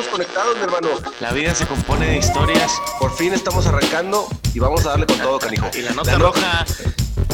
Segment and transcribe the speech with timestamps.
[0.00, 0.88] estamos conectados, mi hermano.
[1.20, 2.80] La vida se compone de historias.
[3.00, 5.68] Por fin estamos arrancando y vamos a darle con todo, canijo.
[5.74, 6.64] Y la nota roja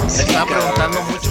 [0.09, 1.31] se está preguntando mucho.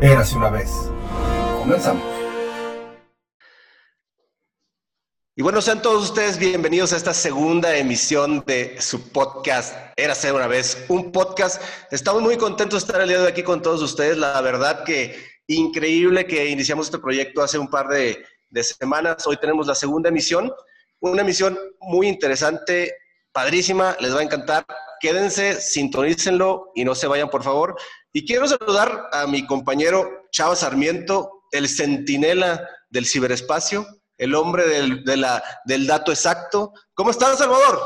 [0.00, 0.70] Érase una vez.
[1.58, 2.19] Comenzamos.
[5.40, 10.46] Y bueno, sean todos ustedes bienvenidos a esta segunda emisión de su podcast, Érase una
[10.46, 11.62] vez, un podcast.
[11.90, 14.18] Estamos muy contentos de estar el día de aquí con todos ustedes.
[14.18, 15.16] La verdad que
[15.46, 19.26] increíble que iniciamos este proyecto hace un par de, de semanas.
[19.26, 20.52] Hoy tenemos la segunda emisión,
[21.00, 22.94] una emisión muy interesante,
[23.32, 24.66] padrísima, les va a encantar.
[25.00, 27.76] Quédense, sintonícenlo y no se vayan, por favor.
[28.12, 33.86] Y quiero saludar a mi compañero Chava Sarmiento, el centinela del ciberespacio
[34.20, 36.74] el hombre del, de la, del dato exacto.
[36.94, 37.80] ¿Cómo estás, Salvador?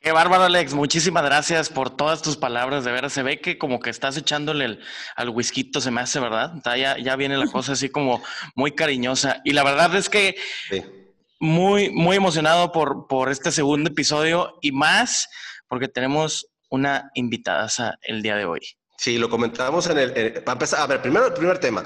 [0.00, 0.74] Qué bárbaro, Alex.
[0.74, 2.84] Muchísimas gracias por todas tus palabras.
[2.84, 4.80] De veras, se ve que como que estás echándole
[5.14, 6.54] al whisky, se me hace, ¿verdad?
[6.76, 8.20] Ya, ya viene la cosa así como
[8.56, 9.40] muy cariñosa.
[9.44, 10.36] Y la verdad es que
[11.38, 15.28] muy, muy emocionado por, por este segundo episodio y más
[15.68, 17.68] porque tenemos una invitada
[18.02, 18.60] el día de hoy.
[18.98, 20.42] Sí, lo comentamos en el...
[20.42, 21.84] para empezar, a ver, primero el primer tema.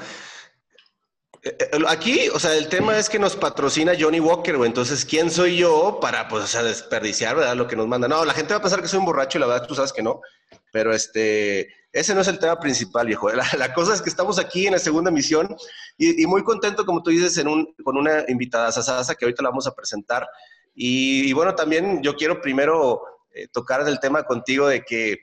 [1.43, 4.69] Eh, eh, aquí, o sea, el tema es que nos patrocina Johnny Walker, güey.
[4.69, 7.57] Entonces, ¿quién soy yo para, pues, o sea, desperdiciar, ¿verdad?
[7.57, 8.09] Lo que nos manda.
[8.09, 9.93] No, la gente va a pensar que soy un borracho y la verdad tú sabes
[9.93, 10.21] que no.
[10.73, 13.31] Pero este, ese no es el tema principal, viejo.
[13.59, 15.57] La, cosa es que estamos aquí en la segunda emisión
[15.97, 17.43] y, muy contento, como tú dices,
[17.85, 20.29] con una invitada Sasa que ahorita la vamos a presentar.
[20.75, 23.03] Y, bueno, también yo quiero primero
[23.33, 25.19] eh, tocar el tema contigo de que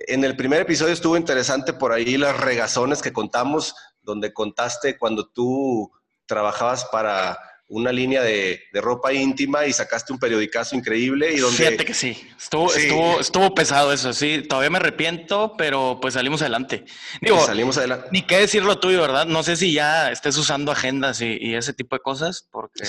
[0.00, 3.74] en el primer episodio estuvo interesante por ahí las regazones que contamos
[4.04, 5.90] donde contaste cuando tú
[6.26, 7.38] trabajabas para
[7.68, 11.56] una línea de, ropa íntima y sacaste un periodicazo increíble y donde...
[11.56, 16.42] Fíjate que sí, estuvo, Estuvo, estuvo pesado eso, sí, todavía me arrepiento, pero pues salimos
[16.42, 16.84] adelante.
[17.20, 18.08] Digo, salimos adelante.
[18.12, 19.26] Ni qué decir lo tuyo, ¿verdad?
[19.26, 22.84] No sé si ya estés usando agendas y, y ese tipo de cosas, porque...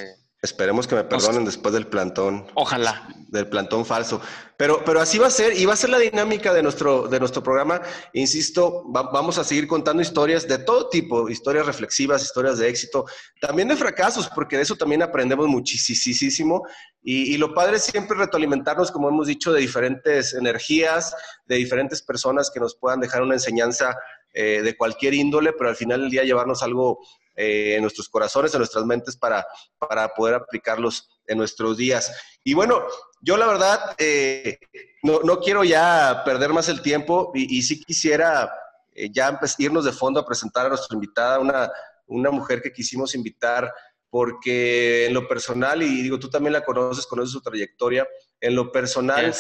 [0.45, 2.45] Esperemos que me perdonen después del plantón.
[2.53, 3.07] Ojalá.
[3.29, 4.21] Del plantón falso.
[4.57, 7.19] Pero, pero así va a ser, y va a ser la dinámica de nuestro, de
[7.19, 7.81] nuestro programa.
[8.13, 13.05] Insisto, vamos a seguir contando historias de todo tipo, historias reflexivas, historias de éxito,
[13.41, 16.61] también de fracasos, porque de eso también aprendemos muchísimo.
[17.01, 21.15] Y, y lo padre es siempre retroalimentarnos, como hemos dicho, de diferentes energías,
[21.47, 23.97] de diferentes personas que nos puedan dejar una enseñanza
[24.37, 26.99] eh, de cualquier índole, pero al final del día llevarnos algo
[27.35, 29.45] eh, en nuestros corazones, en nuestras mentes para,
[29.77, 32.11] para poder aplicarlos en nuestros días.
[32.43, 32.83] Y bueno,
[33.21, 34.57] yo la verdad eh,
[35.03, 38.51] no, no, quiero ya perder más el tiempo y, y sí quisiera
[38.93, 41.71] eh, ya irnos de fondo a presentar a nuestra invitada, una,
[42.07, 43.73] una mujer que quisimos invitar
[44.09, 48.07] porque en lo personal, y digo, tú también la conoces, conoces su trayectoria,
[48.39, 49.33] en lo personal...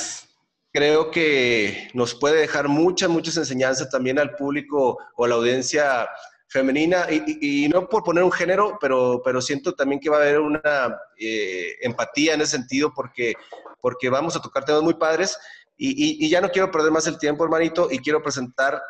[0.75, 6.09] creo que nos puede dejar muchas, muchas enseñanzas también al público o a la audiencia
[6.47, 10.39] femenina, y, no por poner un género, pero, pero siento también que va a haber
[10.39, 13.33] una eh, empatía en ese sentido porque,
[13.81, 15.37] porque vamos a tocar temas muy padres.
[15.77, 18.81] Y, ya no quiero perder más el tiempo, hermanito, y quiero presentar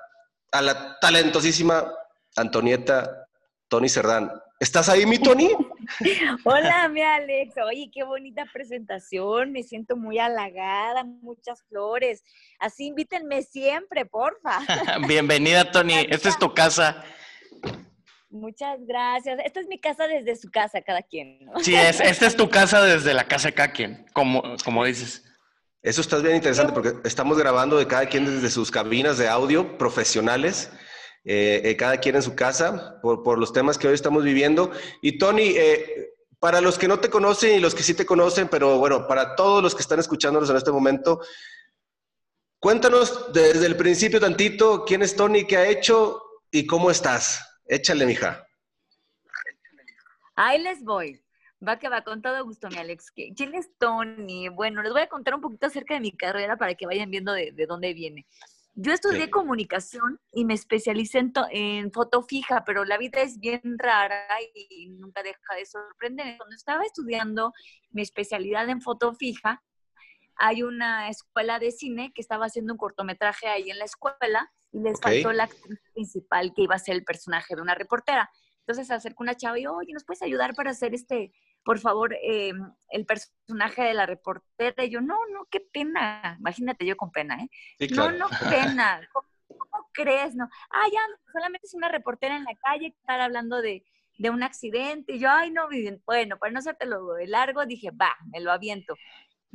[0.51, 1.91] a la talentosísima
[2.35, 3.27] Antonieta
[3.67, 4.31] Tony Cerdán.
[4.59, 5.49] ¿Estás ahí, mi Tony?
[6.45, 7.55] Hola, mi Alex.
[7.67, 9.51] Oye, qué bonita presentación.
[9.51, 12.23] Me siento muy halagada, muchas flores.
[12.59, 14.59] Así invítenme siempre, porfa.
[15.07, 15.94] Bienvenida, Tony.
[16.09, 17.03] Esta es tu casa.
[18.35, 19.40] Muchas gracias.
[19.46, 21.40] Esta es mi casa desde su casa, cada quien.
[21.62, 25.23] Sí, es, esta es tu casa desde la casa de cada quien, como, como dices.
[25.81, 29.78] Eso está bien interesante porque estamos grabando de cada quien desde sus cabinas de audio
[29.78, 30.69] profesionales,
[31.24, 34.69] eh, eh, cada quien en su casa, por, por, los temas que hoy estamos viviendo.
[35.01, 38.50] Y Tony, eh, para los que no te conocen y los que sí te conocen,
[38.50, 41.22] pero bueno, para todos los que están escuchándonos en este momento,
[42.59, 47.54] cuéntanos desde el principio tantito quién es Tony, qué ha hecho y cómo estás.
[47.65, 48.47] Échale, mija.
[50.35, 51.21] Ahí les voy.
[51.65, 53.11] Va que va, con todo gusto, mi Alex.
[53.11, 54.49] ¿Quién es Tony?
[54.49, 57.31] Bueno, les voy a contar un poquito acerca de mi carrera para que vayan viendo
[57.33, 58.27] de, dónde viene.
[58.73, 63.62] Yo estudié comunicación y me especialicé en, en, foto fija, pero la vida es bien
[63.77, 66.38] rara y nunca deja de sorprender.
[66.38, 67.53] Cuando estaba estudiando
[67.91, 69.63] mi especialidad en foto fija,
[70.37, 74.79] hay una escuela de cine que estaba haciendo un cortometraje ahí en la escuela y
[74.79, 78.29] les faltó la actriz principal que iba a ser el personaje de una reportera.
[78.59, 81.31] Entonces se acercó una chava y, oye, ¿nos puedes ayudar para hacer este,
[81.63, 82.51] por favor, eh,
[82.89, 84.83] el personaje de la reportera?
[84.83, 86.35] Y yo, no, no, qué pena.
[86.39, 87.87] Imagínate yo con pena, ¿eh?
[87.91, 89.07] No, no, pena.
[89.13, 90.35] ¿Cómo, crees?
[90.35, 90.49] No.
[90.71, 90.99] Ah, ya,
[91.31, 93.85] solamente es una reportera en la calle que está hablando de,
[94.17, 95.13] de un accidente.
[95.13, 95.67] Y yo, ay, no,
[96.05, 98.95] bueno, para no hacértelo de largo, dije, va, me lo aviento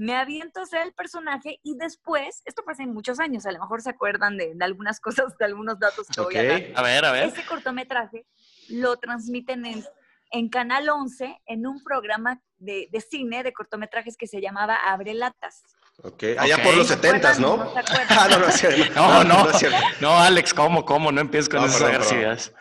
[0.01, 3.61] me aviento a ser el personaje y después, esto pasa en muchos años, a lo
[3.61, 6.63] mejor se acuerdan de, algunas cosas, de algunos datos que voy a dar.
[6.75, 7.25] A ver, a ver.
[7.25, 8.25] Ese cortometraje
[8.71, 9.85] lo transmiten en,
[10.31, 15.13] en Canal 11 en un programa de, de, cine de cortometrajes que se llamaba Abre
[15.13, 15.65] Latas.
[16.03, 17.59] Ok, allá por los 70, ¿no?
[17.59, 17.75] No,
[18.09, 18.45] ah, no, no,
[18.95, 19.61] no, no, no,
[20.01, 21.13] no, Alex, ¿cómo, cómo?
[21.13, 22.55] No empieces con esas ideas.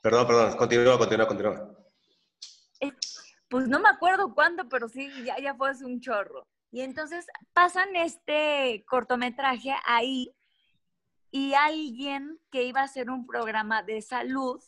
[0.00, 1.70] Perdón, perdón, continúa, continúa, continúa.
[2.80, 2.90] Eh,
[3.50, 6.46] pues no me acuerdo cuándo, pero sí, ya, ya fue hace un chorro.
[6.70, 10.34] Y entonces pasan este cortometraje ahí
[11.30, 14.62] y alguien que iba a hacer un programa de salud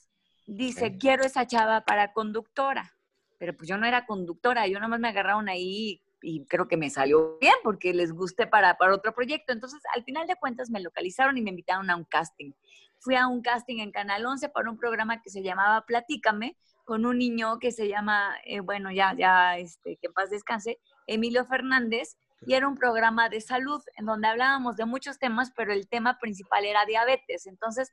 [0.46, 2.94] dice, quiero esa chava para conductora.
[3.38, 6.90] Pero pues yo no era conductora, yo nomás me agarraron ahí y creo que me
[6.90, 9.52] salió bien porque les gusté para, para otro proyecto.
[9.52, 12.52] Entonces, al final de cuentas, me localizaron y me invitaron a un casting.
[12.98, 17.06] Fui a un casting en Canal 11 para un programa que se llamaba Platícame, con
[17.06, 21.44] un niño que se llama, eh, bueno, ya, ya, este, que en paz descanse, Emilio
[21.46, 22.16] Fernández,
[22.46, 26.18] y era un programa de salud en donde hablábamos de muchos temas, pero el tema
[26.20, 27.46] principal era diabetes.
[27.46, 27.90] Entonces,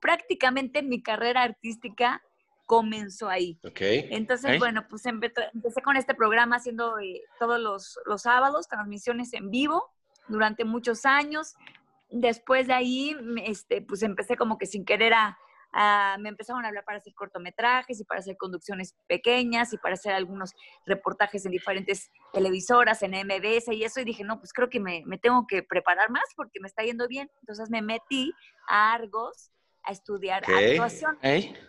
[0.00, 2.20] prácticamente mi carrera artística
[2.66, 3.60] comenzó ahí.
[3.62, 4.08] Okay.
[4.10, 5.50] Entonces, bueno, pues empecé,
[5.84, 9.92] con este programa haciendo eh, todos los, los, sábados transmisiones en vivo
[10.28, 11.54] durante muchos años.
[12.10, 15.38] Después de ahí, este, pues empecé como que sin querer a,
[16.18, 20.12] me empezaron a hablar para hacer cortometrajes y para hacer conducciones pequeñas y para hacer
[20.12, 20.52] algunos
[20.86, 24.00] reportajes en diferentes televisoras, en MBS y eso.
[24.00, 26.82] Y dije, no, pues creo que me, me tengo que preparar más porque me está
[26.82, 27.30] yendo bien.
[27.40, 28.32] Entonces me metí
[28.68, 29.50] a Argos
[29.82, 31.18] a estudiar actuación.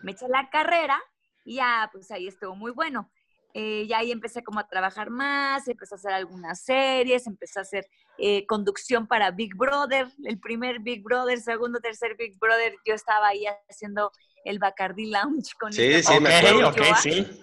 [0.04, 1.02] Me eché la carrera
[1.44, 3.12] y ya, pues ahí estuvo muy bueno.
[3.58, 7.62] Eh, ya ahí empecé como a trabajar más, empecé a hacer algunas series, empecé a
[7.62, 7.88] hacer
[8.18, 13.30] eh, conducción para Big Brother, el primer Big Brother, segundo, tercer Big Brother, yo estaba
[13.30, 14.12] ahí haciendo
[14.44, 16.68] el Bacardi Lounge con Sí, sí, me acuerdo.
[16.72, 17.42] Okay, sí.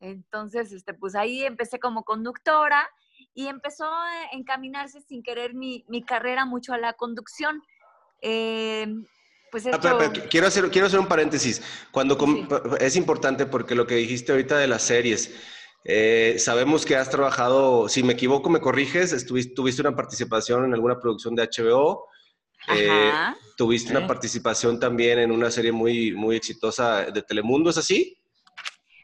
[0.00, 2.88] Entonces, este, pues ahí empecé como conductora
[3.34, 7.62] y empezó a encaminarse sin querer mi, mi carrera mucho a la conducción.
[8.22, 8.86] Eh,
[9.52, 9.78] pues ah,
[10.30, 11.60] quiero, hacer, quiero hacer un paréntesis.
[11.90, 12.16] Cuando
[12.80, 15.30] Es importante porque lo que dijiste ahorita de las series,
[15.84, 20.72] eh, sabemos que has trabajado, si me equivoco, me corriges, estuviste, tuviste una participación en
[20.72, 22.06] alguna producción de HBO.
[22.74, 23.12] Eh,
[23.58, 28.16] tuviste una participación también en una serie muy, muy exitosa de Telemundo, ¿es así?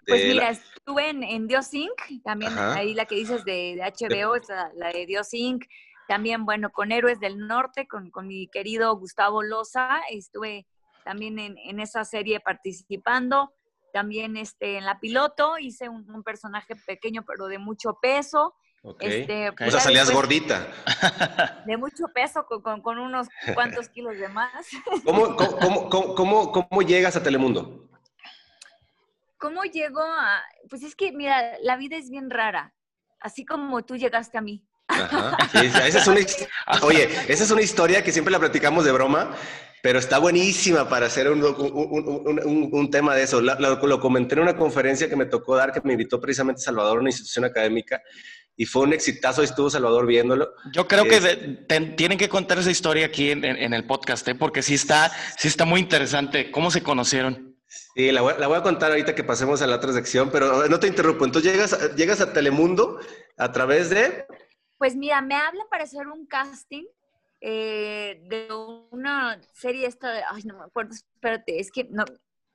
[0.06, 4.34] Pues mira, estuve en, en Dios Inc., también ahí la que dices de, de HBO,
[4.36, 5.66] es la, de Dios Inc.,
[6.08, 10.66] también, bueno, con Héroes del Norte, con, mi querido Gustavo Loza, estuve
[11.04, 13.52] también en, esa serie participando.
[13.92, 18.54] También este, en la piloto hice un, personaje pequeño, pero de mucho peso.
[19.00, 20.66] Este, pues, o sea, salías gordita.
[21.66, 24.66] De mucho peso, con, unos cuantos kilos de más.
[25.04, 25.36] ¿Cómo,
[26.14, 27.86] cómo, cómo, llegas a Telemundo?
[29.36, 30.42] ¿Cómo llego a...?
[30.70, 32.74] Pues es que, mira, la vida es bien rara,
[33.20, 34.67] así como tú llegaste a mí.
[34.88, 36.20] Esa es una,
[36.82, 39.34] oye, esa es una historia que siempre la platicamos de broma,
[39.82, 43.40] pero está buenísima para hacer un, un, tema de eso.
[43.40, 47.10] Lo, comenté en una conferencia que me tocó dar, que me invitó precisamente Salvador, una
[47.10, 48.02] institución académica,
[48.56, 50.52] y fue un exitazo, estuvo Salvador viéndolo.
[50.72, 51.64] Yo creo que
[51.96, 54.34] tienen que contar esa historia aquí en, el podcast, ¿eh?
[54.34, 56.50] porque sí está, sí está muy interesante.
[56.50, 57.56] ¿Cómo se conocieron?
[57.94, 60.66] Sí, la voy, la voy, a contar ahorita que pasemos a la otra sección, pero
[60.68, 61.24] no te interrumpo.
[61.24, 62.98] Entonces llegas, llegas a Telemundo
[63.36, 64.24] a través de...
[64.78, 66.84] Pues mira, me hablan para hacer un casting
[67.40, 68.48] eh, de
[68.90, 72.04] una serie esta de, ay, no me acuerdo, espérate, es que no,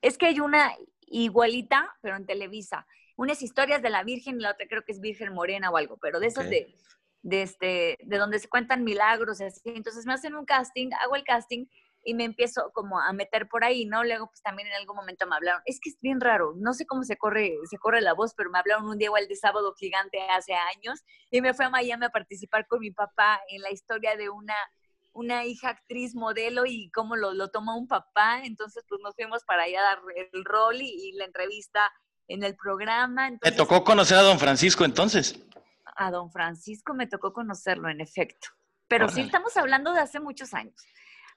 [0.02, 0.74] es que hay una
[1.06, 2.86] igualita, pero en Televisa.
[3.16, 5.96] Unas historias de la Virgen y la otra creo que es Virgen Morena o algo,
[5.98, 6.74] pero de esas de,
[7.22, 9.60] de, este, de donde se cuentan milagros y así.
[9.64, 11.66] Entonces me hacen un casting, hago el casting
[12.04, 14.04] y me empiezo como a meter por ahí, ¿no?
[14.04, 16.86] Luego pues también en algún momento me hablaron, es que es bien raro, no sé
[16.86, 19.74] cómo se corre, se corre la voz, pero me hablaron un día igual de sábado
[19.74, 23.70] gigante hace años y me fui a Miami a participar con mi papá en la
[23.70, 24.54] historia de una
[25.14, 29.44] una hija actriz modelo y cómo lo, lo toma un papá, entonces pues nos fuimos
[29.44, 31.80] para allá a dar el rol y, la entrevista
[32.26, 33.30] en el programa.
[33.40, 35.38] ¿Te tocó conocer a don Francisco entonces?
[35.96, 38.48] A don Francisco me tocó conocerlo, en efecto.
[38.88, 40.74] Pero sí estamos hablando de hace muchos años.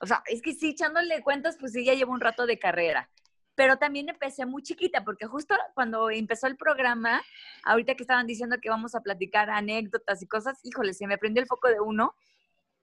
[0.00, 3.10] O sea, es que sí, echándole cuentas, pues sí, ya llevo un rato de carrera.
[3.54, 7.20] Pero también empecé muy chiquita, porque justo cuando empezó el programa,
[7.64, 11.42] ahorita que estaban diciendo que vamos a platicar anécdotas y cosas, híjole, se me prendió
[11.42, 12.14] el foco de uno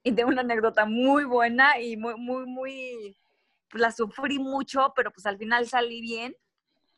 [0.03, 3.17] y de una anécdota muy buena y muy, muy, muy,
[3.69, 6.35] pues la sufrí mucho, pero pues al final salí bien.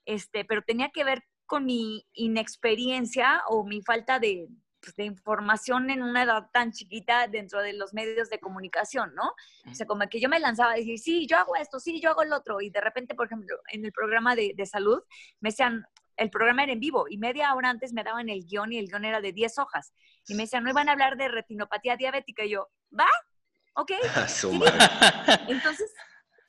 [0.06, 4.48] Este, pero tenía que ver con mi inexperiencia o mi falta de,
[4.79, 9.34] pues, de información en una edad tan chiquita dentro de los medios de comunicación, ¿no?
[9.69, 12.12] O sea, como que yo me lanzaba a decir, sí, yo hago esto, sí, yo
[12.12, 15.01] hago el otro, y de repente, por ejemplo, en el programa de, de salud,
[15.39, 15.86] me decían,
[16.17, 18.88] el programa era en vivo y media hora antes me daban el guion y el
[18.88, 19.93] guion era de 10 hojas.
[20.27, 22.43] Y me decían, no iban a hablar de retinopatía diabética.
[22.43, 23.07] Y yo, ¿va?
[23.75, 23.91] ¿Ok?
[25.48, 25.93] Entonces,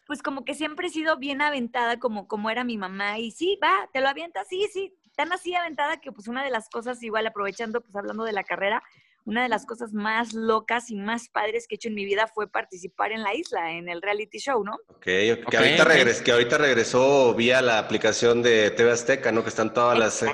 [0.06, 3.18] pues como que siempre he sido bien aventada como, como era mi mamá.
[3.18, 4.94] Y sí, va, te lo avientas, sí, sí.
[5.18, 8.44] Tan así aventada que pues una de las cosas, igual aprovechando, pues hablando de la
[8.44, 8.84] carrera,
[9.24, 12.28] una de las cosas más locas y más padres que he hecho en mi vida
[12.28, 14.76] fue participar en la isla, en el reality show, ¿no?
[14.86, 19.42] Ok, que, ahorita que ahorita regresó vía la aplicación de TV Azteca, ¿no?
[19.42, 20.22] Que están todas las...
[20.22, 20.32] Eh,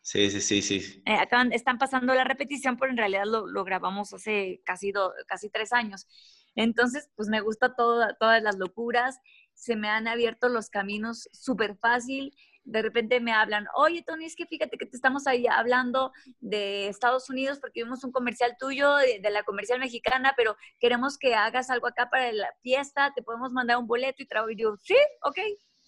[0.00, 1.00] sí, sí, sí, sí.
[1.06, 4.92] Eh, acaban, están pasando la repetición, pero en realidad lo, lo grabamos hace casi,
[5.28, 6.08] casi tres años.
[6.56, 9.20] Entonces, pues me gusta todas las locuras,
[9.54, 12.34] se me han abierto los caminos súper fácil
[12.68, 16.88] de repente me hablan, oye Tony, es que fíjate que te estamos ahí hablando de
[16.88, 21.70] Estados Unidos porque vimos un comercial tuyo de, la comercial mexicana, pero queremos que hagas
[21.70, 24.50] algo acá para la fiesta, te podemos mandar un boleto y trabajo.
[24.50, 25.38] Y yo, sí, ok,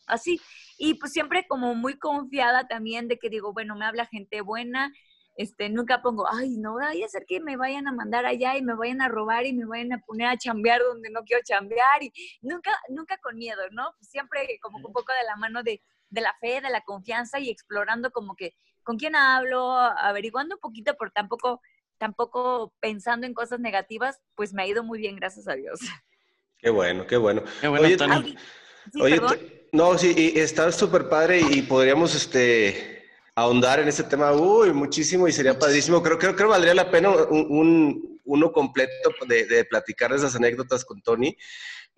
[0.07, 0.41] así.
[0.79, 4.91] Y pues siempre como muy confiada también de que digo, bueno, me habla gente buena,
[5.37, 8.63] este, nunca pongo, ay, no vaya a ser que me vayan a mandar allá y
[8.63, 12.03] me vayan a robar y me vayan a poner a chambear donde no quiero chambear
[12.03, 13.93] y nunca, nunca con miedo, ¿no?
[14.01, 17.49] Siempre como un poco de la mano de, de la fe, de la confianza y
[17.49, 21.61] explorando como que con quién hablo, averiguando un poquito, pero tampoco,
[21.99, 25.81] tampoco pensando en cosas negativas, pues me ha ido muy bien, gracias a Dios.
[26.59, 27.43] Qué bueno, qué bueno.
[27.61, 27.87] Qué bueno
[29.01, 34.73] oye, no, sí, y está súper padre y podríamos este, ahondar en ese tema, uy,
[34.73, 36.03] muchísimo y sería padrísimo.
[36.03, 40.85] Creo, creo, creo que valdría la pena un, uno completo de, de platicar esas anécdotas
[40.85, 41.37] con Tony.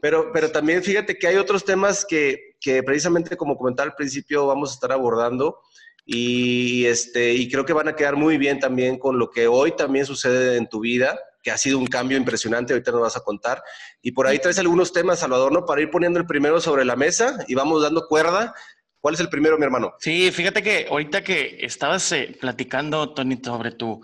[0.00, 4.46] Pero, pero también fíjate que hay otros temas que, que precisamente como comentaba al principio
[4.46, 5.58] vamos a estar abordando
[6.04, 9.72] y, este, y creo que van a quedar muy bien también con lo que hoy
[9.72, 13.20] también sucede en tu vida, que ha sido un cambio impresionante, ahorita nos vas a
[13.20, 13.62] contar.
[14.00, 15.64] Y por ahí traes algunos temas, Salvador, ¿no?
[15.64, 18.54] Para ir poniendo el primero sobre la mesa y vamos dando cuerda.
[19.00, 19.94] ¿Cuál es el primero, mi hermano?
[19.98, 24.00] Sí, fíjate que ahorita que estabas eh, platicando, Tony, sobre tu,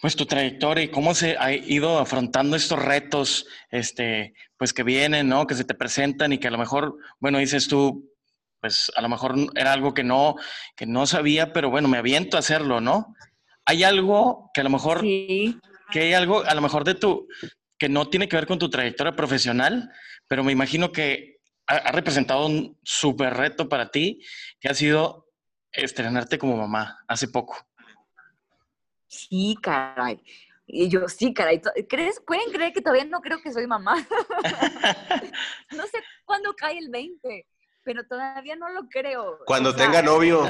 [0.00, 5.28] pues tu trayectoria y cómo se ha ido afrontando estos retos, este, pues que vienen,
[5.28, 5.46] ¿no?
[5.46, 8.08] Que se te presentan y que a lo mejor, bueno, dices tú,
[8.60, 10.36] pues a lo mejor era algo que no,
[10.76, 13.14] que no sabía, pero bueno, me aviento a hacerlo, ¿no?
[13.64, 15.58] Hay algo que a lo mejor, sí.
[15.90, 17.26] que hay algo a lo mejor de tu,
[17.76, 19.90] que no tiene que ver con tu trayectoria profesional,
[20.28, 24.22] pero me imagino que ha, ha representado un súper reto para ti,
[24.60, 25.26] que ha sido
[25.72, 27.67] estrenarte como mamá hace poco.
[29.08, 30.22] Sí, caray.
[30.66, 31.60] Y yo, sí, caray.
[31.88, 32.20] ¿Crees?
[32.20, 33.96] ¿Pueden creer que todavía no creo que soy mamá?
[35.72, 37.46] no sé cuándo cae el 20,
[37.82, 39.40] pero todavía no lo creo.
[39.46, 40.46] Cuando tenga novio.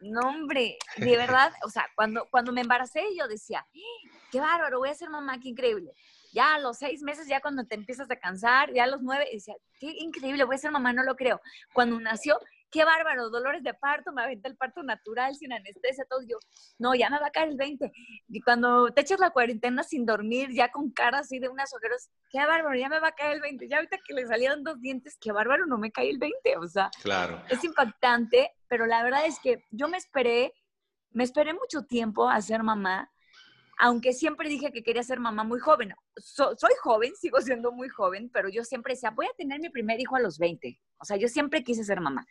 [0.00, 3.64] No, hombre, de verdad, o sea, cuando, cuando me embaracé yo decía,
[4.32, 5.92] qué bárbaro, voy a ser mamá, qué increíble.
[6.32, 9.28] Ya a los seis meses, ya cuando te empiezas a cansar, ya a los nueve,
[9.32, 11.40] decía, qué increíble, voy a ser mamá, no lo creo.
[11.72, 12.40] Cuando nació,
[12.72, 16.22] qué bárbaro, dolores de parto, me aventé el parto natural, sin anestesia, todo.
[16.22, 16.38] Yo,
[16.78, 17.92] no, ya me va a caer el 20.
[18.28, 22.10] Y cuando te echas la cuarentena sin dormir, ya con cara así de unas ojeras,
[22.30, 23.68] qué bárbaro, ya me va a caer el 20.
[23.68, 26.56] Ya ahorita que le salieron dos dientes, qué bárbaro, no me cae el 20.
[26.56, 27.42] O sea, claro.
[27.50, 30.54] es impactante, pero la verdad es que yo me esperé,
[31.10, 33.11] me esperé mucho tiempo a ser mamá,
[33.82, 35.92] aunque siempre dije que quería ser mamá muy joven.
[36.16, 40.00] soy joven, sigo siendo muy joven, pero yo siempre decía, voy a tener mi primer
[40.00, 40.80] hijo a los 20.
[40.98, 42.24] O sea, yo siempre quise ser mamá.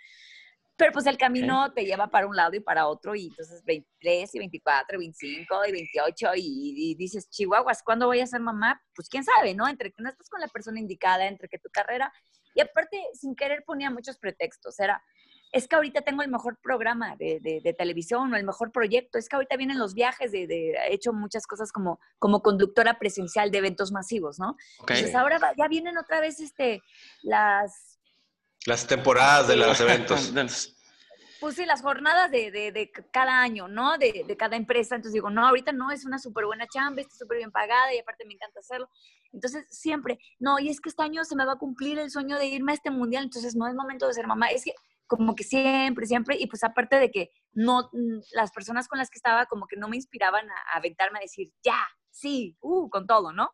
[0.77, 4.33] Pero pues el camino te lleva para un lado y para otro, y entonces 23
[4.33, 8.81] y 24, 25 y 28, y, dices, Chihuahuas, ¿cuándo voy a ser mamá?
[8.95, 9.67] Pues quién sabe, ¿no?
[9.67, 12.11] Entre que no estás con la persona indicada, entre que tu carrera,
[12.55, 15.03] y aparte, sin querer ponía muchos pretextos, era,
[15.51, 19.27] es que ahorita tengo el mejor programa de, de, televisión o el mejor proyecto, es
[19.27, 23.57] que ahorita vienen los viajes, de, he hecho muchas cosas como, como conductora presencial de
[23.57, 24.55] eventos masivos, ¿no?
[24.79, 26.81] Entonces ahora ya vienen otra vez este,
[27.21, 27.99] las
[28.65, 30.31] las temporadas de los eventos.
[31.39, 33.97] Pues sí, las jornadas de, de, cada año, ¿no?
[33.97, 34.95] De, de, cada empresa.
[34.95, 37.97] Entonces digo, no, ahorita no es una súper buena chamba, está súper bien pagada y
[37.97, 38.87] aparte me encanta hacerlo.
[39.33, 42.37] Entonces siempre, no, y es que este año se me va a cumplir el sueño
[42.37, 44.49] de irme a este mundial, entonces no es momento de ser mamá.
[44.49, 44.75] Es que
[45.11, 47.89] como que siempre, siempre, y pues aparte de que no,
[48.31, 51.51] las personas con las que estaba como que no me inspiraban a, aventarme a decir,
[51.61, 53.51] ya, sí, uh, con todo, ¿no?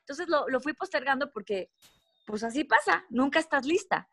[0.00, 1.70] Entonces lo, lo fui postergando porque,
[2.26, 4.08] pues así pasa, nunca estás lista.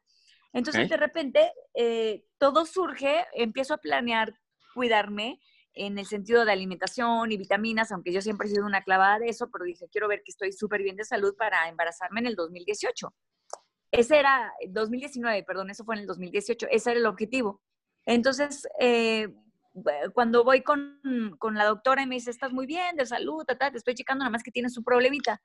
[0.52, 4.34] Entonces, de repente, eh, todo surge, empiezo a planear
[4.74, 5.40] cuidarme
[5.74, 9.30] en el sentido de alimentación y vitaminas, aunque yo siempre he sido una clavada de
[9.30, 12.36] eso, pero dije, quiero ver que estoy súper bien de salud para embarazarme en el
[12.36, 13.14] 2018.
[13.92, 17.62] Ese era, 2019, perdón, eso fue en el 2018, ese era el objetivo.
[18.06, 19.28] Entonces, eh,
[20.14, 21.00] cuando voy con,
[21.38, 24.32] con, la doctora y me dice, estás muy bien de salud, te estoy checando, nada
[24.32, 25.42] más que tienes un problemita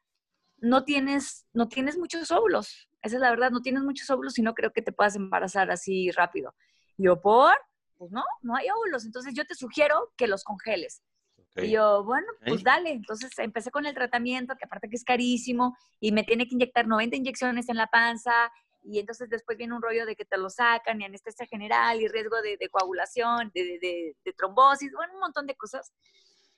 [0.58, 2.88] no tienes, no tienes muchos óvulos.
[3.02, 5.70] Esa es la verdad, no tienes muchos óvulos y no creo que te puedas embarazar
[5.70, 6.54] así rápido.
[6.96, 7.56] Yo, ¿por?
[7.96, 9.04] pues no, no hay óvulos.
[9.04, 11.02] Entonces yo te sugiero que los congeles.
[11.56, 12.90] Y yo, bueno, pues dale.
[12.90, 16.86] Entonces empecé con el tratamiento, que aparte que es carísimo, y me tiene que inyectar
[16.86, 20.50] 90 inyecciones en la panza, y entonces después viene un rollo de que te lo
[20.50, 25.56] sacan, y anestesia general, y riesgo de, coagulación, de, de, trombosis, bueno, un montón de
[25.56, 25.92] cosas.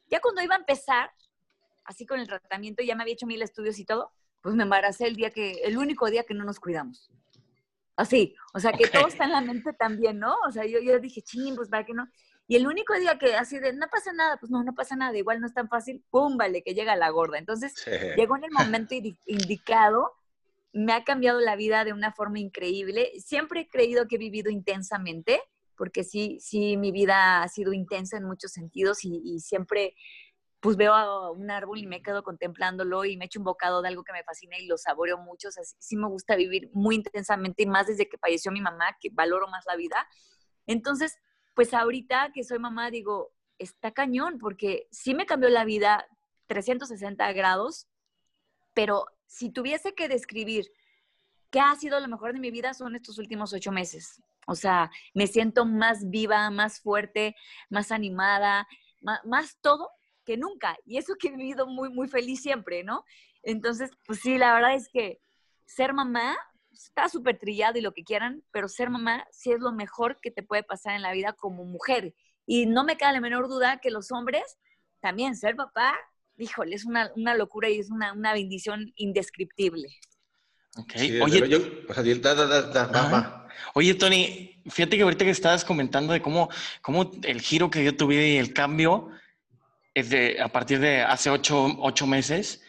[0.09, 1.11] Ya cuando iba a empezar,
[1.85, 4.13] así con el tratamiento, ya me había hecho mil estudios y todo,
[4.43, 7.11] pues me embaracé el día que, el único día que no nos cuidamos.
[7.97, 10.37] Así, o sea, que todo está en la mente también, ¿no?
[10.47, 12.07] O sea, yo, yo dije, ching, pues para que no.
[12.51, 15.17] Y el único día que así de, no pasa nada, pues no, no pasa nada,
[15.17, 17.39] igual no es tan fácil, pum, vale, que llega la gorda.
[17.39, 17.75] Entonces,
[18.17, 18.95] llegó en el momento
[19.27, 20.13] indicado,
[20.73, 23.13] me ha cambiado la vida de una forma increíble.
[23.21, 25.43] Siempre he creído que he vivido intensamente,
[25.77, 29.95] porque sí, sí, mi vida ha sido intensa en muchos sentidos y, y siempre
[30.61, 34.03] pues veo un árbol y me quedo contemplándolo y me echo un bocado de algo
[34.03, 35.49] que me fascina y lo saboreo mucho.
[35.49, 38.97] O sea, sí, me gusta vivir muy intensamente y más desde que falleció mi mamá,
[39.01, 40.09] que valoro más la vida.
[40.67, 41.17] Entonces,
[41.59, 46.07] pues ahorita que soy mamá, digo, está cañón, porque sí me cambió la vida
[46.47, 47.89] 360 grados,
[48.75, 50.71] pero si tuviese que describir
[51.51, 54.23] qué ha sido lo mejor de mi vida, son estos últimos ocho meses.
[54.47, 57.35] O sea, me siento más viva, más fuerte,
[57.71, 58.69] más animada,
[59.01, 59.91] más, más todo
[60.25, 60.77] que nunca.
[60.87, 63.03] Y eso que he vivido muy, muy feliz siempre, ¿no?
[63.43, 65.21] Entonces, pues sí, la verdad es que
[65.65, 66.37] ser mamá
[66.87, 70.31] está súper trillado y lo que quieran, pero ser mamá sí es lo mejor que
[70.31, 72.15] te puede pasar en la vida como mujer.
[72.47, 74.59] Y no me queda la menor duda que los hombres
[75.01, 75.95] también ser papá,
[76.39, 79.89] híjole, es una, una locura y es una, una bendición indescriptible.
[80.77, 81.61] Ok, oye,
[83.75, 86.49] oye, Tony, fíjate que ahorita que estabas comentando de cómo,
[86.83, 89.11] cómo el giro que dio tu vida y el cambio,
[90.41, 92.63] a partir de hace ocho, meses,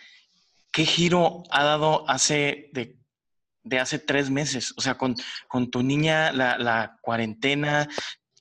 [0.71, 2.98] ¿qué giro ha dado hace de,
[3.77, 4.73] hace tres meses?
[4.77, 5.15] O sea, con,
[5.49, 7.87] con tu niña, la, cuarentena,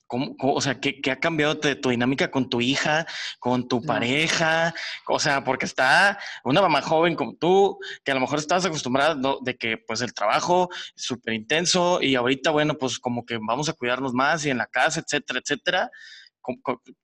[0.07, 3.05] ¿Cómo, o sea, ¿qué, ha cambiado de tu dinámica con tu hija,
[3.37, 4.73] con tu pareja?
[5.07, 9.15] O sea, porque está una mamá joven como tú, que a lo mejor estabas acostumbrada
[9.41, 13.69] de que pues el trabajo es súper intenso y ahorita, bueno, pues como que vamos
[13.69, 15.91] a cuidarnos más y en la casa, etcétera, etcétera.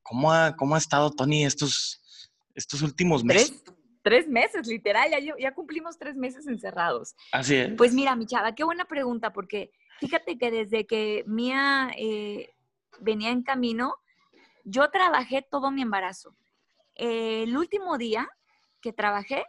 [0.01, 2.01] ¿Cómo, ha, cómo ha estado Tony estos,
[2.55, 3.61] estos últimos meses?
[3.63, 3.75] Tres,
[4.27, 7.15] meses, literal, ya, ya cumplimos tres meses encerrados.
[7.31, 7.73] Así es.
[7.75, 12.53] Pues mira, mi chava, qué buena pregunta, porque fíjate que desde que Mía eh,
[12.99, 13.95] venía en camino,
[14.63, 16.35] yo trabajé todo mi embarazo.
[16.95, 18.29] el último día
[18.81, 19.43] que trabajé,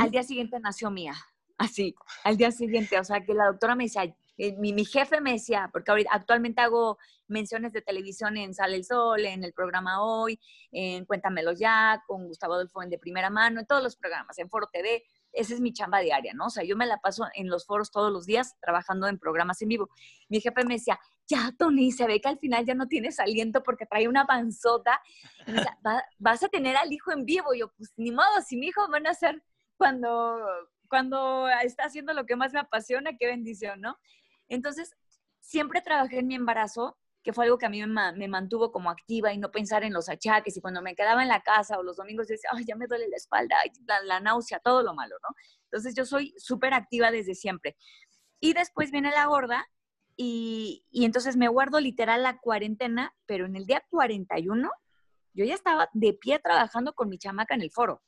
[0.00, 1.14] al día siguiente nació Mía.
[1.56, 2.98] Así, al día siguiente.
[2.98, 4.14] O sea, que la doctora me decía,
[4.58, 8.84] mi, mi, jefe me decía, porque ahorita, actualmente hago menciones de televisión en Sale el
[8.84, 13.60] Sol, en el programa Hoy, en Cuéntamelo Ya, con Gustavo Adolfo en De Primera Mano,
[13.60, 15.04] en todos los programas, en Foro TV.
[15.32, 16.46] Esa es mi chamba diaria, ¿no?
[16.46, 19.60] O sea, yo me la paso en los foros todos los días trabajando en programas
[19.60, 19.90] en vivo.
[20.28, 23.62] Mi jefe me decía, ya, Tony, se ve que al final ya no tienes aliento
[23.62, 25.00] porque trae una panzota.
[25.46, 25.78] Y me decía,
[26.18, 27.54] vas a tener al hijo en vivo.
[27.54, 29.42] Yo, pues ni modo, si mi hijo van a ser
[29.76, 30.38] cuando,
[30.88, 33.98] cuando está haciendo lo que más me apasiona, qué bendición, ¿no?
[34.48, 34.94] Entonces,
[35.40, 39.32] siempre trabajé en mi embarazo, que fue algo que a mí me, mantuvo como activa
[39.32, 40.56] y no pensar en los achaques.
[40.56, 43.08] Y cuando me quedaba en la casa o los domingos, decía, ay, ya me duele
[43.08, 43.56] la espalda,
[44.04, 45.34] la, náusea, todo lo malo, ¿no?
[45.64, 47.76] Entonces, yo soy súper activa desde siempre.
[48.40, 49.68] Y después viene la gorda
[50.16, 54.70] y, y, entonces me guardo literal la cuarentena, pero en el día 41
[55.34, 58.02] yo ya estaba de pie trabajando con mi chamaca en el foro.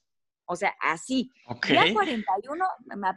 [0.50, 1.30] O sea, así.
[1.68, 2.64] Ya 41,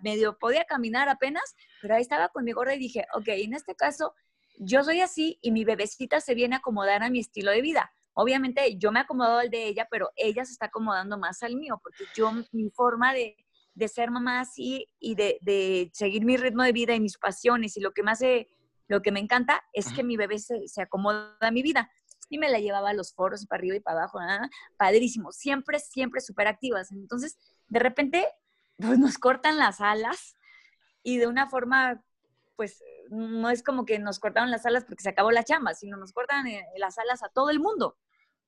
[0.03, 3.73] medio podía caminar apenas, pero ahí estaba con mi gorda y dije, ok, en este
[3.73, 4.13] caso,
[4.59, 7.91] yo soy así y mi bebecita se viene a acomodar a mi estilo de vida.
[8.13, 11.55] Obviamente yo me he acomodado al de ella, pero ella se está acomodando más al
[11.55, 13.35] mío, porque yo, mi forma de,
[13.73, 17.75] de ser mamá así y de, de, seguir mi ritmo de vida y mis pasiones
[17.77, 18.19] y lo que más
[18.87, 21.89] lo que me encanta es que mi bebé se, se acomoda a mi vida
[22.33, 24.49] y me la llevaba a los foros para arriba y para abajo, ¿ah?
[24.75, 26.91] padrísimo, siempre, siempre súper activas.
[26.91, 28.27] Entonces, de repente,
[28.77, 30.35] pues nos cortan las alas
[31.03, 32.03] y de una forma,
[32.55, 35.95] pues no es como que nos cortaron las alas porque se acabó la chamba, sino
[35.95, 37.97] nos cortan eh, las alas a todo el mundo.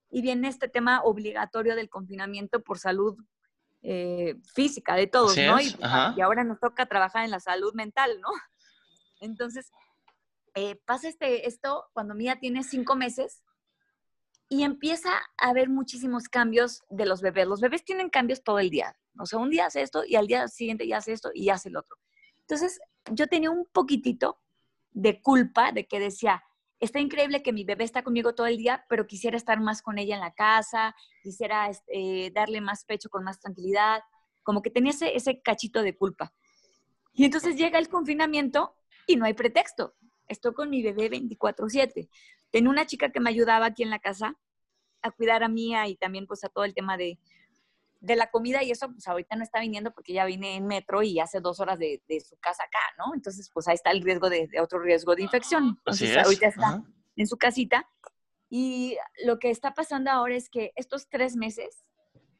[0.09, 3.15] Y viene este tema obligatorio del confinamiento por salud
[3.83, 5.61] eh, física de todos, ¿no?
[5.61, 5.75] Y,
[6.17, 8.29] y, ahora nos toca trabajar en la salud mental, ¿no?
[9.19, 9.71] Entonces,
[10.55, 13.43] eh, pasa este, esto cuando Mía tiene cinco meses
[14.49, 17.47] y empieza a haber muchísimos cambios de los bebés.
[17.47, 18.95] Los bebés tienen cambios todo el día.
[19.19, 21.69] O sea, un día hace esto y al día siguiente ya hace esto y hace
[21.69, 21.97] el otro.
[22.41, 22.79] Entonces,
[23.11, 24.39] yo tenía un poquitito
[24.91, 26.43] de culpa de que decía,
[26.79, 29.97] está increíble que mi bebé está conmigo todo el día, pero quisiera estar más con
[29.97, 34.01] ella en la casa, quisiera este, darle más pecho con más tranquilidad,
[34.43, 36.33] como que tenía ese, ese cachito de culpa.
[37.13, 38.75] Y entonces llega el confinamiento
[39.07, 39.95] y no hay pretexto.
[40.27, 42.09] Estoy con mi bebé 24/7.
[42.51, 44.35] Tenía una chica que me ayudaba aquí en la casa
[45.01, 47.19] a cuidar a Mía y también pues a todo el tema de,
[47.99, 51.03] de la comida y eso pues ahorita no está viniendo porque ya vine en metro
[51.03, 53.13] y hace dos horas de, de su casa acá, ¿no?
[53.13, 55.79] Entonces pues ahí está el riesgo de, de otro riesgo de infección.
[55.85, 56.23] Así Entonces es.
[56.23, 56.83] ahorita está Ajá.
[57.15, 57.87] en su casita
[58.49, 61.83] y lo que está pasando ahora es que estos tres meses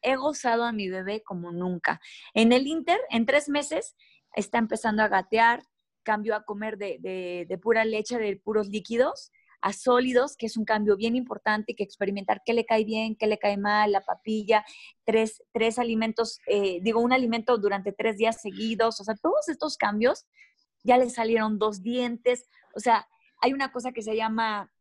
[0.02, 2.00] he gozado a mi bebé como nunca.
[2.34, 3.96] En el Inter, en tres meses,
[4.36, 5.64] está empezando a gatear,
[6.06, 10.58] cambió a comer de, de- de pura leche, de puros líquidos, a sólidos, que es
[10.58, 14.02] un cambio bien importante, que experimentar qué le cae bien, qué le cae mal, la
[14.02, 14.64] papilla,
[15.04, 19.76] tres, tres alimentos, eh, digo, un alimento durante tres días seguidos, o sea, todos estos
[19.78, 20.26] cambios,
[20.84, 23.08] ya le salieron dos dientes, o sea,
[23.42, 24.72] hay una cosa que se llama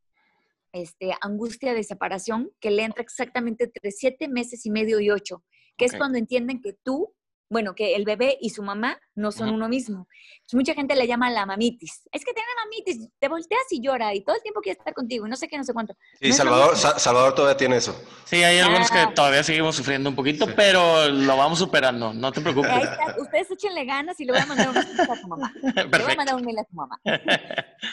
[0.72, 5.42] este, angustia de separación, que le entra exactamente entre siete meses y medio y ocho,
[5.78, 5.92] que Ok.
[5.92, 7.14] es cuando entienden que tú,
[7.48, 10.08] bueno, que el bebé y su mamá no son uno mismo.
[10.36, 12.02] Entonces, mucha gente le llama la mamitis.
[12.10, 15.26] Es que tiene mamitis, te volteas y llora y todo el tiempo quiere estar contigo
[15.26, 15.94] y no sé qué, no sé cuánto.
[16.20, 16.76] Sí, No Salvador.
[16.76, 17.94] Sa- Salvador todavía tiene eso.
[18.24, 19.08] Sí, hay algunos Ah.
[19.08, 22.70] que todavía seguimos sufriendo un poquito, pero lo vamos superando, no te preocupes.
[22.70, 25.52] Ahí está, ustedes échenle ganas y le voy a mandar un mensaje a tu mamá.
[25.62, 26.16] Le voy a Perfecto.
[26.16, 26.98] mandar un mail a tu mamá.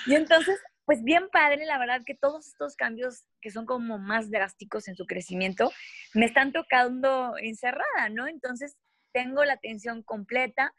[0.07, 4.29] Y entonces, pues bien padre, la verdad que todos estos cambios que son como más
[4.31, 5.71] drásticos en su crecimiento,
[6.13, 8.27] me están tocando encerrada, ¿no?
[8.27, 8.75] Entonces,
[9.11, 10.73] tengo la atención completa.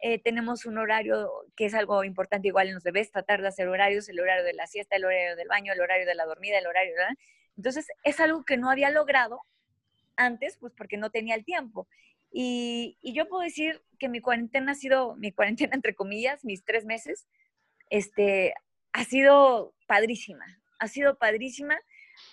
[0.00, 3.68] eh, tenemos un horario que es algo importante igual en los bebés, tratar de hacer
[3.68, 6.58] horarios, el horario de la siesta, el horario del baño, el horario de la dormida,
[6.58, 7.02] el horario de...
[7.56, 9.40] Entonces, es algo que no había logrado
[10.16, 11.88] antes, pues porque no tenía el tiempo.
[12.30, 16.64] Y, y yo puedo decir que mi cuarentena ha sido, mi cuarentena entre comillas, mis
[16.64, 17.26] tres meses,
[17.88, 18.54] este,
[18.92, 20.44] ha sido padrísima,
[20.80, 21.78] ha sido padrísima.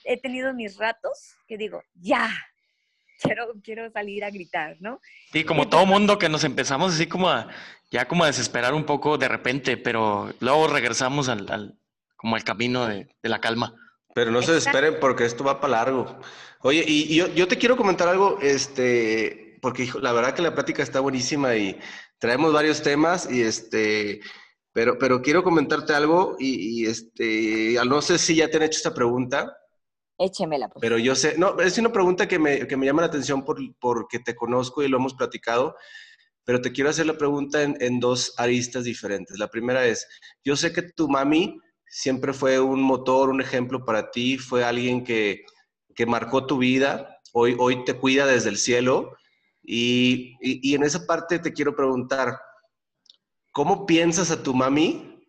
[0.04, 2.30] He tenido mis ratos que digo, ya,
[3.36, 5.00] quiero, quiero salir a gritar, ¿no?
[5.32, 7.48] Sí, como todo mundo que nos empezamos así como a,
[7.90, 11.78] ya como a desesperar un poco de repente, pero luego regresamos al, al-
[12.16, 13.74] como al camino de, de la calma.
[14.14, 16.20] Pero no se desesperen porque esto va para largo.
[16.62, 20.42] Oye, y, y yo, yo te quiero comentar algo, este, porque hijo, la verdad que
[20.42, 21.80] la plática está buenísima y
[22.20, 24.20] traemos varios temas y este,
[24.74, 28.78] pero, pero quiero comentarte algo y, y, este, no sé si ya te han hecho
[28.78, 29.58] esta pregunta,
[30.22, 30.82] Échemela, pues.
[30.82, 33.58] pero yo sé, no, es una pregunta que me, que me llama la atención por,
[33.80, 35.76] porque te conozco y lo hemos platicado,
[36.44, 39.40] pero te quiero hacer la pregunta en, en dos aristas diferentes.
[39.40, 40.08] La primera es,
[40.44, 45.04] yo sé que tu mami siempre fue un motor, un ejemplo para ti, fue alguien
[45.04, 45.44] que,
[45.96, 49.18] que marcó tu vida, hoy, hoy te cuida desde el cielo
[49.64, 52.40] y, y, y en esa parte te quiero preguntar,
[53.52, 55.26] ¿cómo piensas a tu mami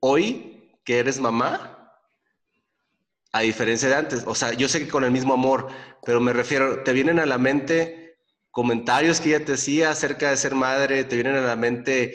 [0.00, 1.81] hoy que eres mamá?
[3.32, 5.68] A diferencia de antes, o sea, yo sé que con el mismo amor,
[6.04, 8.18] pero me refiero, ¿te vienen a la mente
[8.50, 11.04] comentarios que ella te hacía acerca de ser madre?
[11.04, 12.14] ¿Te vienen a la mente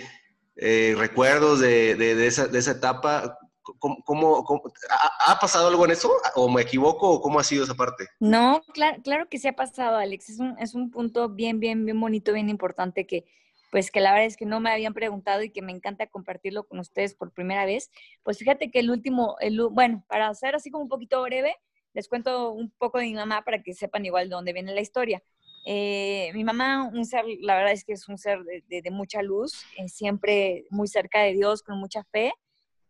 [0.56, 3.38] eh, recuerdos de, de, esa, de, esa, etapa?
[3.80, 6.12] ¿Cómo, cómo, cómo ¿ha, ¿ha, pasado algo en eso?
[6.36, 7.10] ¿O me equivoco?
[7.10, 8.08] ¿O cómo ha sido esa parte?
[8.19, 10.30] No, claro, claro que sí ha pasado, Alex.
[10.30, 13.25] Es un, es un punto bien, bien, bien bonito, bien importante que,
[13.71, 16.67] pues que la verdad es que no me habían preguntado y que me encanta compartirlo
[16.67, 17.91] con ustedes por primera vez.
[18.23, 21.56] Pues fíjate que el último, el, bueno, para hacer así como un poquito breve,
[21.93, 24.82] les cuento un poco de mi mamá para que sepan igual de dónde viene la
[24.82, 25.23] historia.
[25.65, 29.65] Eh, mi mamá, un ser, la verdad es que es un ser de, mucha luz,
[29.77, 32.34] eh, siempre muy cerca de Dios, con mucha fe,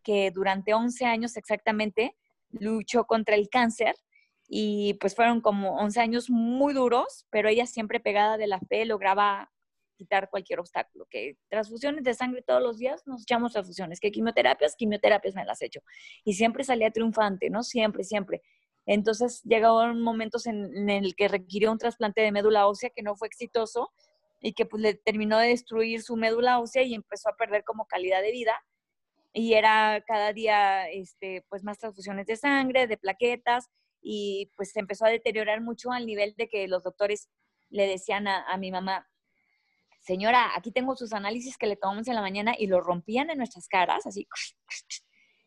[0.04, 2.14] que durante 11 años exactamente
[2.50, 3.96] luchó contra el cáncer
[4.46, 8.84] y pues fueron como 11 años muy duros, pero ella siempre pegada de la fe
[8.84, 9.50] lograba
[9.98, 14.76] quitar cualquier obstáculo, que transfusiones de sangre todos los días, nos echamos transfusiones, que quimioterapias,
[14.76, 15.80] quimioterapias me las he hecho.
[16.24, 17.62] Y siempre salía triunfante, ¿no?
[17.62, 18.42] Siempre, siempre.
[18.86, 23.16] Entonces llegaron momentos en, en el que requirió un trasplante de médula ósea que no
[23.16, 23.90] fue exitoso
[24.40, 27.86] y que pues le terminó de destruir su médula ósea y empezó a perder como
[27.86, 28.54] calidad de vida.
[29.34, 33.68] Y era cada día este, pues más transfusiones de sangre, de plaquetas,
[34.00, 37.28] y pues se empezó a deteriorar mucho al nivel de que los doctores
[37.68, 39.08] le decían a, a mi mamá,
[40.08, 43.36] señora, aquí tengo sus análisis que le tomamos en la mañana y lo rompían en
[43.36, 44.26] nuestras caras, así,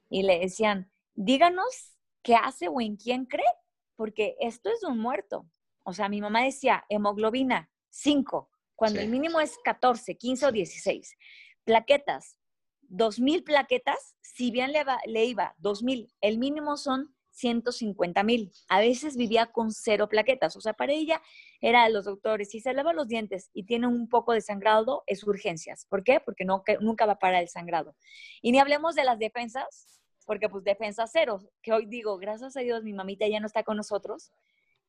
[0.07, 3.53] y le decían, díganos qué hace o en quién cree,
[3.95, 5.49] porque esto es un muerto.
[5.83, 9.05] O sea, mi mamá decía, hemoglobina, 5, cuando sí.
[9.05, 11.17] el mínimo es 14, 15 o 16.
[11.63, 12.37] Plaquetas,
[12.83, 18.51] 2.000 plaquetas, si bien le, va, le iba 2.000, el mínimo son 150 mil.
[18.69, 20.55] A veces vivía con cero plaquetas.
[20.55, 21.21] O sea, para ella
[21.59, 25.03] era de los doctores, si se lava los dientes y tiene un poco de sangrado,
[25.07, 25.85] es urgencias.
[25.89, 26.19] ¿Por qué?
[26.19, 27.95] Porque no, que, nunca va a parar el sangrado.
[28.41, 32.61] Y ni hablemos de las defensas, porque pues defensa cero, que hoy digo, gracias a
[32.61, 34.31] Dios mi mamita ya no está con nosotros,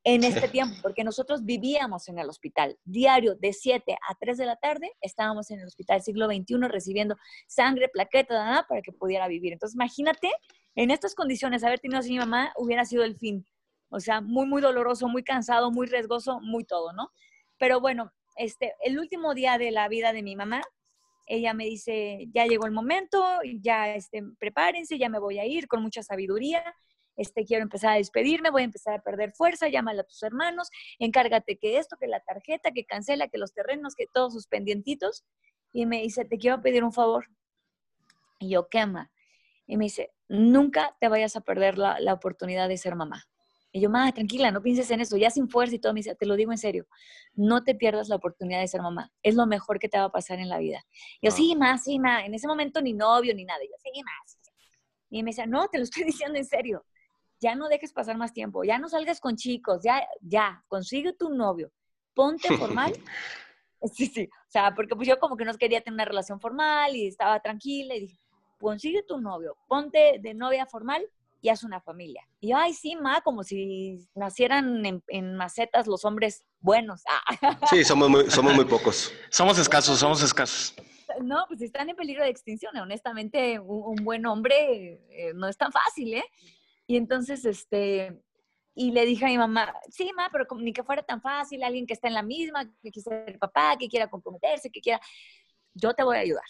[0.05, 2.77] en este tiempo, porque nosotros vivíamos en el hospital.
[2.83, 7.15] Diario, de 7 a 3 de la tarde, estábamos en el hospital siglo XXI recibiendo
[7.47, 9.53] sangre, plaqueta, nada, para que pudiera vivir.
[9.53, 10.29] Entonces, imagínate,
[10.75, 13.45] en estas condiciones, haber tenido así mi mamá hubiera sido el fin.
[13.89, 17.11] O sea, muy, muy doloroso, muy cansado, muy riesgoso, muy todo, ¿no?
[17.59, 20.61] Pero bueno, este, el último día de la vida de mi mamá,
[21.27, 23.23] ella me dice, ya llegó el momento,
[23.61, 26.63] ya este, prepárense, ya me voy a ir con mucha sabiduría
[27.15, 30.69] este, quiero empezar a despedirme, voy a empezar a perder fuerza, llámale a tus hermanos,
[30.99, 35.23] encárgate que esto, que la tarjeta, que cancela, que los terrenos, que todos sus pendientitos.
[35.71, 37.27] Y me dice, te quiero pedir un favor.
[38.39, 39.11] Y yo, ¿qué, ama?
[39.65, 43.23] Y me dice, nunca te vayas a perder la, la oportunidad de ser mamá.
[43.71, 45.93] Y yo, mamá, tranquila, no pienses en eso, ya sin fuerza y todo.
[45.93, 46.85] Me dice, te lo digo en serio,
[47.33, 49.11] no te pierdas la oportunidad de ser mamá.
[49.23, 50.85] Es lo mejor que te va a pasar en la vida.
[51.21, 52.23] Y yo, sí, más, sí, más.
[52.25, 53.59] En ese momento ni novio ni nada.
[53.63, 54.37] yo, sí, más.
[55.09, 56.85] Y me dice, no, te lo estoy diciendo en serio
[57.43, 61.29] ya no dejes pasar más tiempo, ya no salgas con chicos, ya, ya, consigue tu
[61.29, 61.71] novio,
[62.13, 62.93] ponte formal.
[63.91, 66.95] sí, sí, o sea, porque pues yo como que no quería tener una relación formal
[66.95, 68.17] y estaba tranquila y dije,
[68.63, 71.07] consigue tu novio, ponte de novia formal
[71.41, 72.25] y haz una familia.
[72.39, 77.03] Y yo, ay, sí, ma, como si nacieran en, macetas los hombres buenos.
[77.69, 79.11] Sí, somos muy, somos muy pocos.
[79.29, 80.73] somos escasos, somos escasos.
[81.21, 82.75] No, pues están en peligro de extinción.
[82.77, 86.23] Honestamente, un, buen hombre eh, no es tan fácil, ¿eh?
[86.87, 88.23] Y entonces, este,
[88.73, 91.85] y le dije a mi mamá, sí, mamá, pero ni que fuera tan fácil, alguien
[91.85, 94.99] que está en la misma, que quiera ser papá, que quiera comprometerse, que quiera,
[95.73, 96.45] yo te voy a ayudar.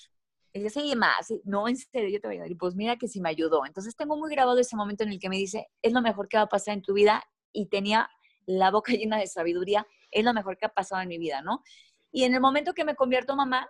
[0.53, 2.51] Y dice, sí, mamá, sí, no, en serio, yo te voy a ayudar.
[2.51, 3.65] Y pues mira que sí me ayudó.
[3.65, 6.37] Entonces tengo muy grabado ese momento en el que me dice, es lo mejor que
[6.37, 8.09] va a pasar en tu vida y tenía
[8.45, 11.63] la boca llena de sabiduría, es lo mejor que ha pasado en mi vida, ¿no?
[12.11, 13.67] Y en el momento que me convierto mamá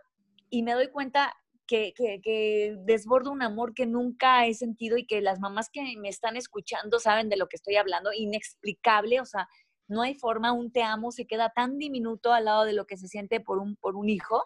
[0.50, 1.34] y me doy cuenta
[1.66, 6.10] que, que, desbordo un amor que nunca he sentido y que las mamás que me
[6.10, 9.48] están escuchando saben de lo que estoy hablando, inexplicable, o sea,
[9.88, 12.98] no hay forma, un te amo se queda tan diminuto al lado de lo que
[12.98, 14.44] se siente por un, por un hijo,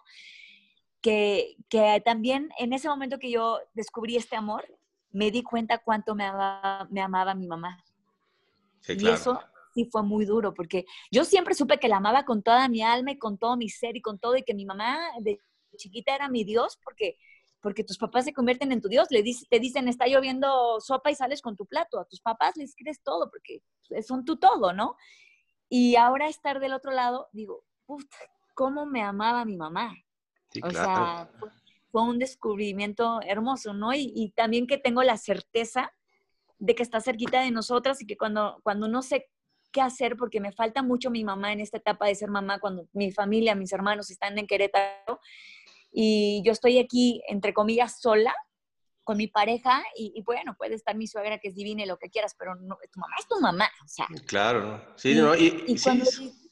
[1.02, 4.66] que, que también en ese momento que yo descubrí este amor,
[5.12, 7.84] me di cuenta cuánto me amaba, me amaba mi mamá.
[8.88, 9.40] Y eso
[9.74, 13.12] sí fue muy duro, porque yo siempre supe que la amaba con toda mi alma
[13.12, 15.40] y con todo mi ser y con todo, y que mi mamá de
[15.78, 17.18] chiquita era mi Dios porque,
[17.62, 19.08] porque tus papás se convierten en tu Dios.
[19.12, 22.00] Le te dicen, está lloviendo sopa y sales con tu plato.
[22.00, 23.62] A tus papás les crees todo porque
[24.04, 24.96] son tu todo, ¿no?
[25.70, 28.18] Y ahora estar del otro lado, digo, puta,
[28.54, 29.94] ¿cómo me amaba mi mamá?
[30.64, 31.30] O sea,
[31.92, 33.94] fue, un descubrimiento hermoso, ¿no?
[33.94, 35.92] Y, y, también que tengo la certeza
[36.60, 39.30] de que está cerquita de nosotras y que cuando, cuando no sé
[39.72, 42.88] qué hacer, porque me falta mucho mi mamá en esta etapa de ser mamá, cuando
[42.94, 45.20] mi familia, mis hermanos están en Querétaro,
[45.92, 48.36] y yo estoy aquí, entre comillas, sola
[49.04, 52.10] con mi pareja y, bueno, puede estar mi suegra que es divina y lo que
[52.10, 54.06] quieras, pero no, tu mamá es tu mamá, o sea.
[54.26, 55.34] Claro, sí, ¿no?
[55.34, 56.47] Y, cuando, sí,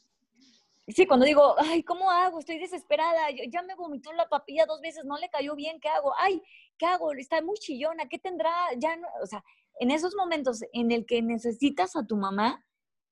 [1.08, 2.40] cuando digo, ay, ¿cómo hago?
[2.40, 6.14] Estoy desesperada, ya me vomitó la papilla dos veces, no le cayó bien, ¿qué hago?
[6.18, 6.42] Ay,
[6.78, 7.12] ¿qué hago?
[7.14, 8.54] Está muy chillona, ¿qué tendrá?
[8.78, 9.44] Ya no, o sea,
[9.80, 12.64] en esos momentos en el que necesitas a tu mamá,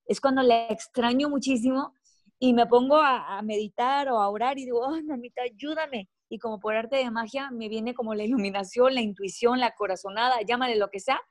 [0.05, 1.93] es cuando le extraño muchísimo
[2.37, 6.39] y me pongo a, a meditar o a orar y digo, ay, mamita, ayúdame y
[6.39, 10.75] como por arte de magia me viene como la iluminación, la intuición, la corazonada, llámale
[10.77, 11.21] lo que sea,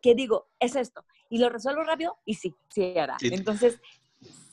[0.00, 1.04] que digo, es esto.
[1.28, 3.16] Y lo resuelvo rápido y sí, sí hará.
[3.22, 3.80] Entonces,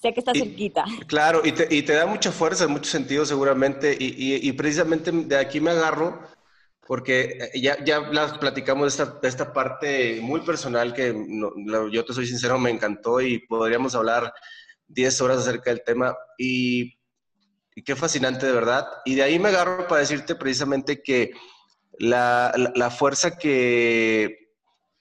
[0.02, 0.86] sé que está cerquita.
[1.08, 5.12] Claro, y te, y te, da mucha fuerza en muchos sentidos seguramente, y, y, precisamente
[5.12, 6.22] de aquí me agarro,
[6.88, 11.14] porque ya, ya platicamos de esta, esta parte muy personal que
[11.92, 14.34] yo te soy sincero, me encantó y podríamos hablar
[14.88, 16.16] 10 horas acerca del tema.
[16.38, 17.00] Y
[17.80, 18.86] y qué fascinante de verdad.
[19.06, 21.32] Y de ahí me agarro para decirte precisamente que
[21.98, 24.52] la, la, fuerza que,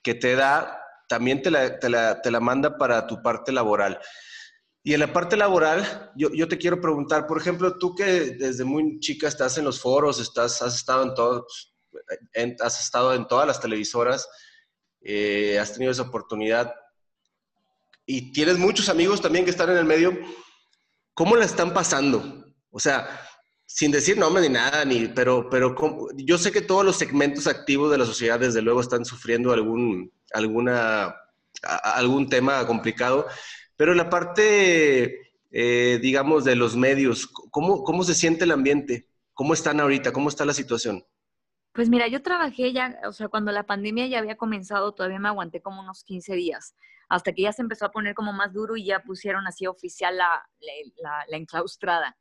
[0.01, 3.99] que, te da también te la, te, la, te la, manda para tu parte laboral.
[4.89, 8.05] Y en la parte laboral, yo, yo, te quiero preguntar, por ejemplo, tú que
[8.39, 11.75] desde muy chica estás en los foros, estás, has, estado en todos,
[12.63, 14.27] has estado en todas las televisoras,
[15.03, 16.75] eh, has tenido esa oportunidad
[18.07, 20.19] y tienes muchos amigos también que están en el medio,
[21.13, 22.47] ¿cómo la están pasando?
[22.71, 23.11] O sea,
[23.67, 25.77] sin decir nombre ni nada, ni, pero, pero
[26.15, 30.11] yo sé que todos los segmentos activos de la sociedad, desde luego, están sufriendo algún,
[30.33, 31.15] alguna,
[31.63, 33.27] algún tema complicado,
[33.79, 39.09] pero la parte, eh, digamos, de los medios, ¿cómo, ¿cómo se siente el ambiente?
[39.35, 40.13] ¿Cómo están ahorita?
[40.13, 41.07] ¿Cómo está la situación?
[41.73, 45.29] Pues mira, yo trabajé ya, o sea, cuando la pandemia ya había comenzado, todavía me
[45.29, 46.75] aguanté como unos 15 días,
[47.09, 50.17] hasta que ya se empezó a poner como más duro y ya pusieron así oficial
[50.17, 50.51] la,
[51.01, 52.17] la, la enclaustrada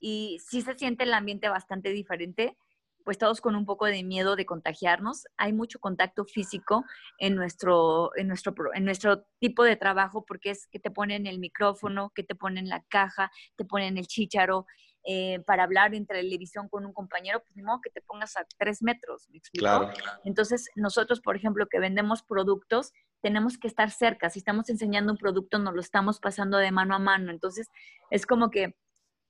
[0.00, 2.56] y sí se siente el ambiente bastante diferente.
[3.04, 5.24] Pues todos con un poco de miedo de contagiarnos.
[5.36, 6.84] Hay mucho contacto físico
[7.18, 11.38] en nuestro, en nuestro, en nuestro tipo de trabajo porque es que te ponen el
[11.38, 14.66] micrófono, que te ponen la caja, te ponen el chícharo.
[15.02, 18.82] Eh, para hablar en televisión con un compañero, pues modo que te pongas a tres
[18.82, 19.64] metros, ¿me explico?
[19.64, 19.90] Claro.
[20.24, 24.28] Entonces, nosotros, por ejemplo, que vendemos productos, tenemos que estar cerca.
[24.28, 27.30] Si estamos enseñando un producto, nos lo estamos pasando de mano a mano.
[27.30, 27.68] Entonces,
[28.10, 28.76] es como que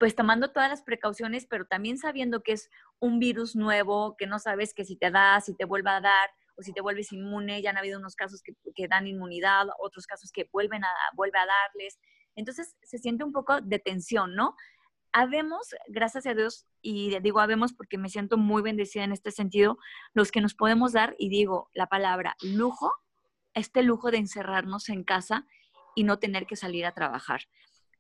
[0.00, 4.38] pues tomando todas las precauciones, pero también sabiendo que es un virus nuevo, que no
[4.38, 7.60] sabes que si te da, si te vuelve a dar o si te vuelves inmune,
[7.60, 11.44] ya han habido unos casos que, dan inmunidad, otros casos que vuelven a, vuelve a
[11.44, 12.00] darles.
[12.34, 14.54] Entonces se siente un poco de tensión, ¿no?
[15.12, 19.76] Habemos, gracias a Dios, y digo habemos porque me siento muy bendecida en este sentido,
[20.14, 22.90] los que nos podemos dar, y digo la palabra lujo,
[23.52, 25.46] este lujo de encerrarnos en casa
[25.94, 27.42] y no tener que salir a trabajar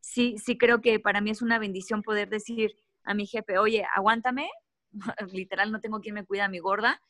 [0.00, 3.86] sí, sí creo que para mí es una bendición poder decir a mi jefe, oye,
[3.94, 4.50] aguántame,
[5.32, 7.00] literal no tengo quien me cuida a mi gorda,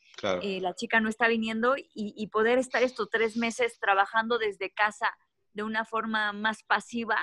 [0.41, 5.17] eh, la chica no está viniendo y, poder estar estos tres meses trabajando desde casa
[5.53, 7.17] de una forma más pasiva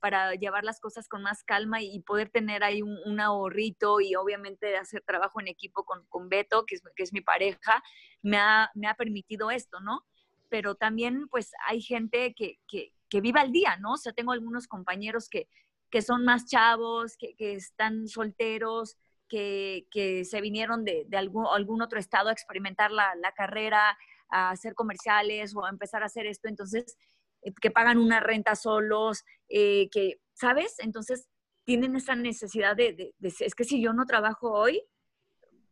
[0.00, 4.76] para llevar las cosas con más calma y poder tener ahí un, ahorrito y obviamente
[4.76, 7.82] hacer trabajo en equipo con, con Beto, que es, que es mi pareja,
[8.22, 10.06] me ha, me ha permitido esto, ¿no?
[10.48, 13.94] Pero también pues hay gente que, que, que viva el día, ¿no?
[13.94, 15.48] O sea, tengo algunos compañeros que,
[15.90, 18.96] que son más chavos, que, que están solteros,
[19.28, 23.98] que, que, se vinieron de, de algún, algún, otro estado a experimentar la, la, carrera,
[24.30, 26.96] a hacer comerciales o a empezar a hacer esto, entonces,
[27.42, 30.76] eh, que pagan una renta solos, eh, que, ¿sabes?
[30.78, 31.28] Entonces,
[31.64, 34.82] tienen esa necesidad de, de, de, es que si yo no trabajo hoy,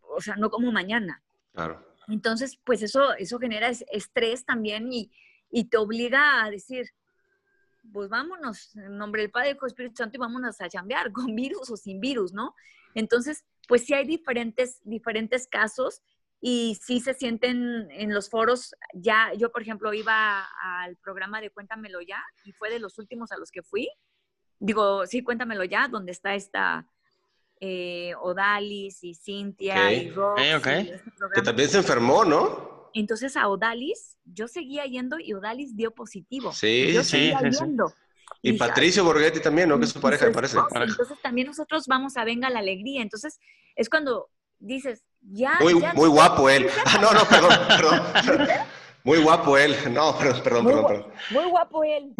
[0.01, 1.23] o sea, no como mañana.
[1.53, 1.85] Claro.
[2.09, 5.11] Entonces, pues eso, eso genera estrés también y,
[5.51, 6.91] y te obliga a decir,
[7.93, 11.71] pues vámonos, en nombre del Padre, del Espíritu Santo, y vámonos a chambear, con virus
[11.71, 12.55] o sin virus, ¿no?
[12.95, 16.03] Entonces, pues sí hay diferentes, diferentes casos
[16.41, 21.51] y sí se sienten en los foros, ya, yo por ejemplo iba al programa de
[21.51, 23.89] Cuéntamelo ya y fue de los últimos a los que fui,
[24.59, 26.87] digo, sí, Cuéntamelo ya, donde está esta
[27.61, 30.41] eh, Odalis y Cintia y Rox.
[30.41, 31.01] Este
[31.35, 32.78] que también se enfermó, ¿no?
[32.95, 36.53] Entonces a Odalis, yo seguía yendo y Odalis dio positivo.
[36.53, 37.93] Sí, yo sí, seguía yendo.
[38.43, 39.79] Y, Patricio Borghetti también, ¿no?
[39.79, 40.59] Que es su pareja, me parece.
[40.59, 43.03] Entonces también nosotros vamos a Venga la Alegría.
[43.03, 43.39] Entonces
[43.75, 45.59] es cuando dices, ya.
[45.61, 46.69] Muy, muy guapo él.
[46.85, 48.67] Ah, no, no, perdón, perdón.
[49.05, 49.77] Muy guapo él.
[49.91, 52.15] No, perdón, perdón, muy, perdón, Muy guapo él.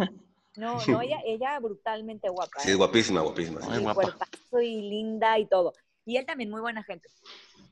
[0.57, 2.59] No, no, ella, ella brutalmente guapa.
[2.59, 2.75] Sí, ¿eh?
[2.75, 3.61] guapísima, guapísima.
[3.61, 4.15] Muy guapa.
[4.61, 5.73] y linda y todo.
[6.05, 7.07] Y él también muy buena gente.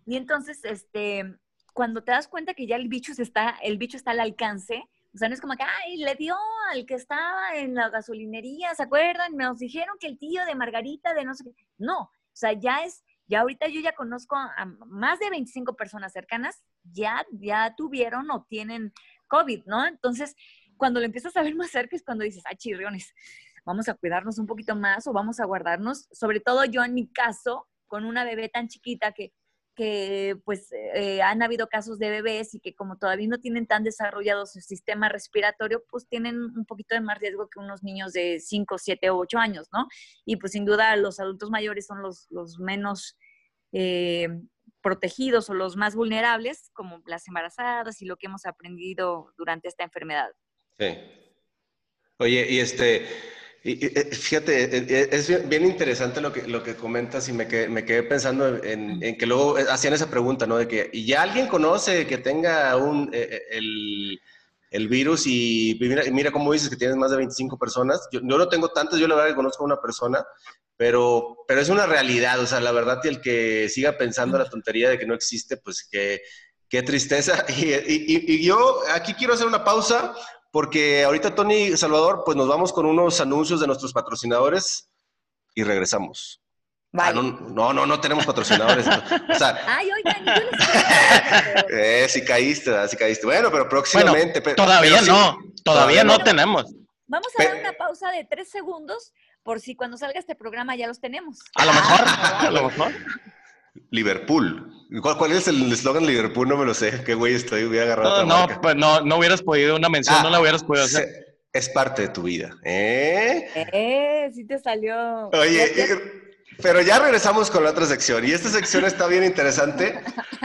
[0.05, 1.35] Y entonces, este,
[1.77, 5.17] cuando te das cuenta que ya el bicho está, el bicho está al alcance, o
[5.19, 6.35] sea, no es como que, ay, le dio
[6.71, 9.37] al que estaba en la gasolinería, ¿se acuerdan?
[9.37, 11.51] Nos dijeron que el tío de Margarita, de no sé qué.
[11.77, 16.13] No, o sea, ya es, ya ahorita yo ya conozco a más de 25 personas
[16.13, 18.91] cercanas, ya, ya tuvieron o tienen
[19.27, 19.85] COVID, ¿no?
[19.85, 20.35] Entonces,
[20.77, 23.13] cuando lo empiezas a ver más cerca es cuando dices, ah, chirriones,
[23.65, 27.07] vamos a cuidarnos un poquito más o vamos a guardarnos, sobre todo yo en mi
[27.07, 29.31] caso, con una bebé tan chiquita que
[29.77, 33.83] que pues eh, han habido casos de bebés y que como todavía no tienen tan
[33.83, 38.39] desarrollado su sistema respiratorio, pues tienen un poquito de más riesgo que unos niños de
[38.39, 39.87] 5, 7 o 8 años, ¿no?
[40.25, 42.27] Y pues sin duda los adultos mayores son los,
[42.59, 43.19] menos
[43.71, 44.29] eh,
[44.81, 49.83] protegidos o los más vulnerables, como las embarazadas y lo que hemos aprendido durante esta
[49.83, 50.31] enfermedad.
[50.79, 50.97] Sí.
[52.17, 53.05] Oye, y este,
[53.63, 57.67] y, fíjate, e, e, es bien interesante lo que, lo que comentas y me quedé,
[57.67, 60.57] me quedé pensando en, que luego hacían esa pregunta, ¿no?
[60.57, 64.21] De que, ¿y ya alguien conoce que tenga un, el,
[64.71, 68.07] el, virus y mira, mira cómo dices que tienes más de 25 personas?
[68.11, 70.25] Yo, no tengo tantas, yo la verdad que conozco a una persona,
[70.77, 74.49] pero, pero es una realidad, o sea, la verdad que el que siga pensando la
[74.49, 76.21] tontería de que no existe, pues que,
[76.69, 77.45] qué tristeza.
[77.57, 80.15] Y, y, y yo aquí quiero hacer una pausa
[80.57, 84.89] porque ahorita Tony Salvador, pues nos vamos con unos anuncios de nuestros patrocinadores
[85.53, 86.41] y regresamos.
[86.93, 87.21] Ah, no,
[87.73, 88.87] no, no, tenemos patrocinadores.
[88.87, 90.25] o sea, Ay, oigan,
[91.69, 93.27] eh, sí caíste, sí caíste.
[93.27, 94.41] Bueno, pero próximamente.
[94.55, 96.65] todavía no, todavía no tenemos.
[97.05, 100.87] Vamos a dar una pausa de tres segundos por si cuando salga este programa ya
[100.87, 101.37] los tenemos.
[101.53, 101.99] A lo mejor,
[102.47, 102.93] a lo mejor.
[103.91, 104.73] Liverpool.
[105.01, 106.47] ¿Cuál, es el eslogan Liverpool?
[106.47, 107.03] No me lo sé.
[107.03, 108.25] Qué güey estoy, voy a agarrar.
[108.25, 111.37] No, no, pues no, no hubieras podido una mención, no la hubieras podido hacer.
[111.51, 112.55] Es parte de tu vida.
[112.63, 113.49] ¿Eh?
[113.73, 115.29] Eh, sí te salió.
[115.29, 115.71] Oye,
[116.61, 118.25] pero ya regresamos con la otra sección.
[118.25, 119.99] Y esta sección está bien interesante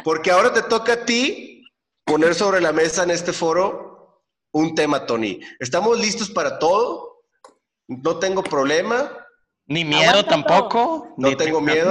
[0.04, 1.64] porque ahora te toca a ti
[2.04, 3.92] poner sobre la mesa en este foro
[4.52, 5.40] un tema, Tony.
[5.60, 7.24] ¿Estamos listos para todo?
[7.88, 9.10] No tengo problema.
[9.66, 11.14] Ni miedo tampoco.
[11.16, 11.90] No tengo miedo.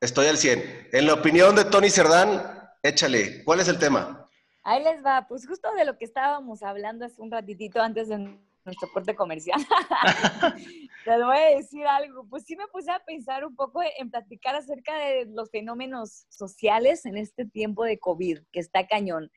[0.00, 0.88] Estoy al 100.
[0.92, 2.42] En la opinión de Tony Cerdán,
[2.82, 3.44] échale.
[3.44, 4.26] ¿Cuál es el tema?
[4.62, 5.26] Ahí les va.
[5.28, 8.34] Pues justo de lo que estábamos hablando hace un ratitito antes de
[8.64, 9.60] nuestro corte comercial.
[11.04, 12.24] Les voy a decir algo.
[12.30, 17.04] Pues sí me puse a pensar un poco en platicar acerca de los fenómenos sociales
[17.04, 19.30] en este tiempo de COVID, que está cañón.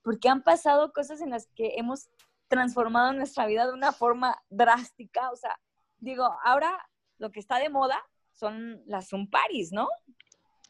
[0.00, 2.08] Porque han pasado cosas en las que hemos
[2.48, 5.30] transformado nuestra vida de una forma drástica.
[5.30, 5.60] O sea,
[5.98, 6.88] digo, ahora
[7.18, 8.02] lo que está de moda
[8.36, 9.88] son las Zoom parties, ¿no?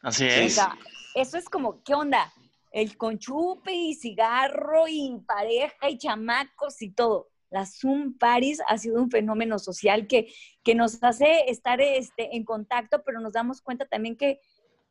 [0.02, 0.52] Así es.
[0.52, 0.78] O sea,
[1.14, 2.32] eso es como, ¿qué onda?
[2.70, 7.28] El conchupe y cigarro y pareja y chamacos y todo.
[7.50, 12.44] Las Zoom parties ha sido un fenómeno social que, que nos hace estar este, en
[12.44, 14.40] contacto, pero nos damos cuenta también que,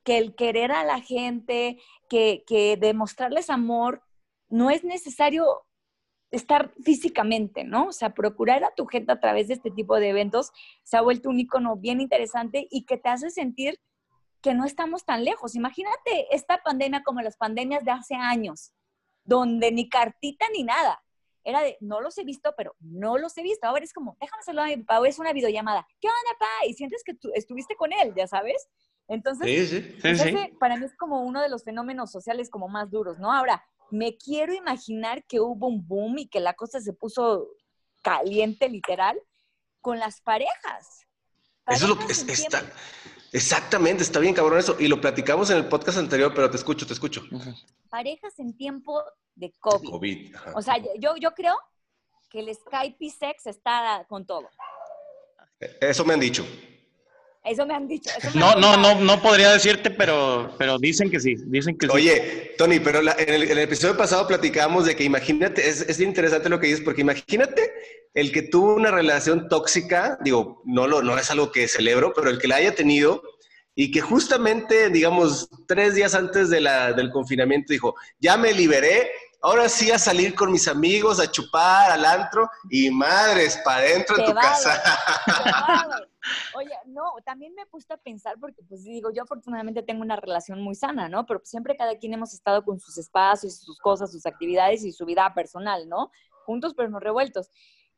[0.04, 4.02] que el querer a la gente, que, que demostrarles amor,
[4.50, 5.66] no es necesario
[6.36, 7.88] estar físicamente, ¿no?
[7.88, 10.52] O sea, procurar a tu gente a través de este tipo de eventos
[10.84, 13.80] se ha vuelto un icono bien interesante y que te hace sentir
[14.42, 15.56] que no estamos tan lejos.
[15.56, 18.74] Imagínate esta pandemia como las pandemias de hace años,
[19.24, 21.02] donde ni cartita ni nada.
[21.44, 23.68] Era de, no los he visto, pero no los he visto.
[23.68, 25.88] Ahora es como, déjame saludar a mi papá, es una videollamada.
[26.02, 26.68] ¿Qué onda, papá?
[26.68, 28.68] Y sientes que tú estuviste con él, ya sabes.
[29.08, 29.70] Entonces,
[30.02, 33.32] Sí, para mí es como uno de los fenómenos sociales como más duros, ¿no?
[33.32, 37.48] Ahora, me quiero imaginar que hubo un boom y que la cosa se puso
[38.02, 39.18] caliente, literal,
[39.82, 41.06] con las parejas.
[41.68, 42.64] Eso es lo que es- está.
[43.32, 44.78] Exactamente, está bien cabrón eso.
[44.80, 47.22] Y lo platicamos en el podcast anterior, pero te escucho, te escucho.
[47.90, 49.04] Parejas en tiempo
[49.36, 49.90] de COVID.
[49.90, 50.36] COVID.
[50.56, 51.58] O sea, yo, yo creo
[52.30, 54.50] que el Skype y sex está con todo.
[55.82, 56.46] Eso me han dicho.
[57.46, 58.10] Eso me han dicho.
[58.18, 61.78] eso me No, han no, no, no podría decirte, pero, pero dicen que sí, dicen
[61.78, 61.92] que sí.
[61.94, 65.82] Oye, Tony, pero la- en, el, en el episodio pasado platicábamos de que imagínate, es,
[65.82, 67.72] es interesante lo que dices, porque imagínate
[68.14, 72.30] el que tuvo una relación tóxica, digo, no, lo, no es algo que celebro, pero
[72.30, 73.22] el que la haya tenido
[73.76, 79.12] y que justamente, digamos, tres días antes de la, del confinamiento dijo, ya me liberé,
[79.42, 84.18] ahora sí a salir con mis amigos, a chupar, al antro y madres, para adentro
[84.18, 84.82] en tu casa.
[86.56, 90.62] Oye, no, también me puesto a pensar porque, pues digo, yo afortunadamente tengo una relación
[90.62, 91.26] muy sana, ¿no?
[91.26, 95.06] Pero siempre cada quien hemos estado con sus espacios, sus cosas, sus actividades y su
[95.06, 96.12] vida personal, ¿no?
[96.46, 97.52] Juntos pero no revueltos.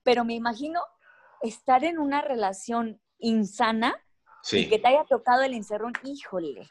[0.04, 0.82] Pero me imagino
[1.42, 3.96] estar en una relación insana
[4.52, 6.70] y que Sí, te haya tocado el encerrón, híjole.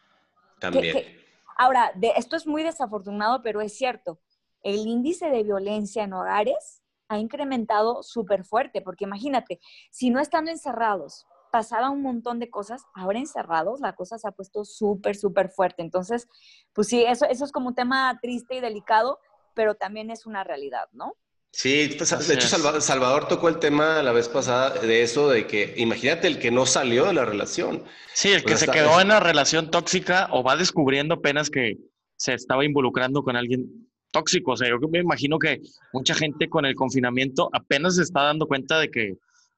[0.59, 0.93] también.
[0.93, 1.27] que-
[1.59, 4.21] Ahora, de, esto es muy desafortunado, pero es cierto.
[4.63, 10.51] El índice de violencia en hogares ha incrementado súper fuerte, porque imagínate, si no estando
[10.51, 11.27] encerrados
[11.57, 15.81] pasaba un montón de cosas, ahora encerrados la cosa se ha puesto súper, súper fuerte.
[15.81, 16.29] Entonces,
[16.75, 19.19] pues sí, eso, eso es como un tema triste y delicado,
[19.55, 21.15] pero también es una realidad, ¿no?
[21.53, 22.47] Sí, pues, de hecho
[22.81, 26.67] Salvador tocó el tema la vez pasada de eso, de que imagínate el que no
[26.67, 27.85] salió de la relación.
[28.13, 31.49] Sí, el que Pues se está- quedó en una relación tóxica o va descubriendo apenas
[31.49, 31.79] que
[32.17, 34.53] se estaba involucrando con alguien tóxico.
[34.53, 35.63] O sea, yo me imagino que
[35.95, 39.15] mucha gente con el confinamiento apenas se está dando cuenta de que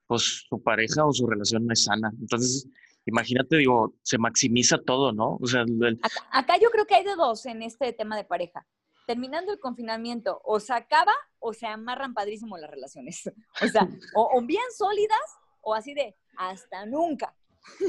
[0.08, 2.10] pues su pareja o su relación no es sana.
[2.20, 2.66] Entonces,
[3.06, 5.36] imagínate, digo, se maximiza todo, ¿no?
[5.40, 8.24] O sea, el- Acá, acá yo creo que hay de dos en este tema de
[8.24, 8.66] pareja.
[9.06, 13.30] Terminando el confinamiento, o se acaba o se amarran padrísimo las relaciones.
[13.62, 13.86] O sea,
[14.16, 15.20] o, o bien sólidas
[15.60, 17.34] o así de hasta nunca.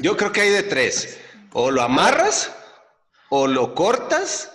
[0.01, 1.19] Yo creo que hay de tres.
[1.53, 2.53] O lo amarras,
[3.29, 4.51] o lo cortas,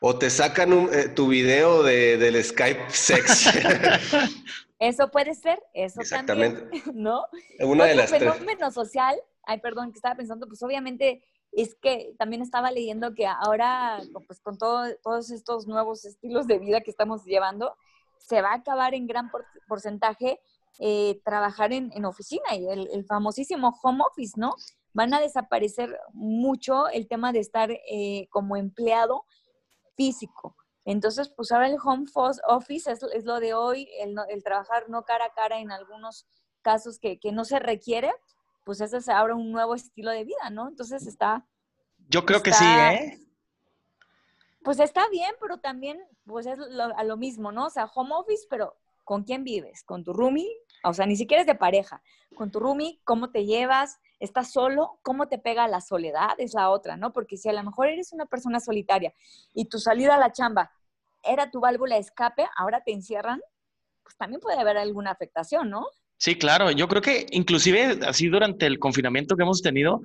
[0.00, 3.48] o te sacan un- eh, tu video de, del Skype sex.
[4.82, 6.60] Eso puede ser, eso Exactamente.
[6.62, 7.24] también, ¿no?
[7.60, 8.20] Una de Otro las tres.
[8.34, 11.22] fenómeno social, ay, perdón, que estaba pensando, pues obviamente
[11.52, 16.58] es que también estaba leyendo que ahora, pues con todo, todos estos nuevos estilos de
[16.58, 17.76] vida que estamos llevando,
[18.18, 20.40] se va a acabar en gran por- porcentaje
[20.78, 24.54] eh, trabajar en, en oficina y el, el famosísimo home office, ¿no?
[24.94, 29.24] Van a desaparecer mucho el tema de estar eh, como empleado
[29.96, 30.56] físico.
[30.84, 32.06] Entonces, pues ahora el home
[32.48, 36.26] office es, es lo de hoy, el, el trabajar no cara a cara en algunos
[36.62, 38.12] casos que, que no se requiere,
[38.64, 40.68] pues ese es ahora un nuevo estilo de vida, ¿no?
[40.68, 41.46] Entonces está,
[42.08, 43.18] yo creo que sí, ¿eh?
[44.64, 47.66] pues está bien, pero también pues es lo- a lo mismo, ¿no?
[47.66, 49.82] O sea, home office, pero ¿con quién vives?
[49.84, 50.48] ¿Con tu roomie?
[50.84, 52.02] O sea, ni siquiera es de pareja.
[52.36, 53.98] Con tu roomie, ¿cómo te llevas?
[54.22, 55.00] ¿Estás solo?
[55.02, 56.34] ¿Cómo te pega la soledad?
[56.38, 57.12] Es la otra, ¿no?
[57.12, 59.12] Porque si a lo mejor eres una persona solitaria
[59.52, 60.70] y tu salida a la chamba
[61.24, 63.40] era tu válvula de escape, ahora te encierran,
[64.04, 65.88] pues también puede haber alguna afectación, ¿no?
[66.18, 66.70] Sí, claro.
[66.70, 70.02] Yo creo que inclusive así durante el confinamiento que hemos tenido,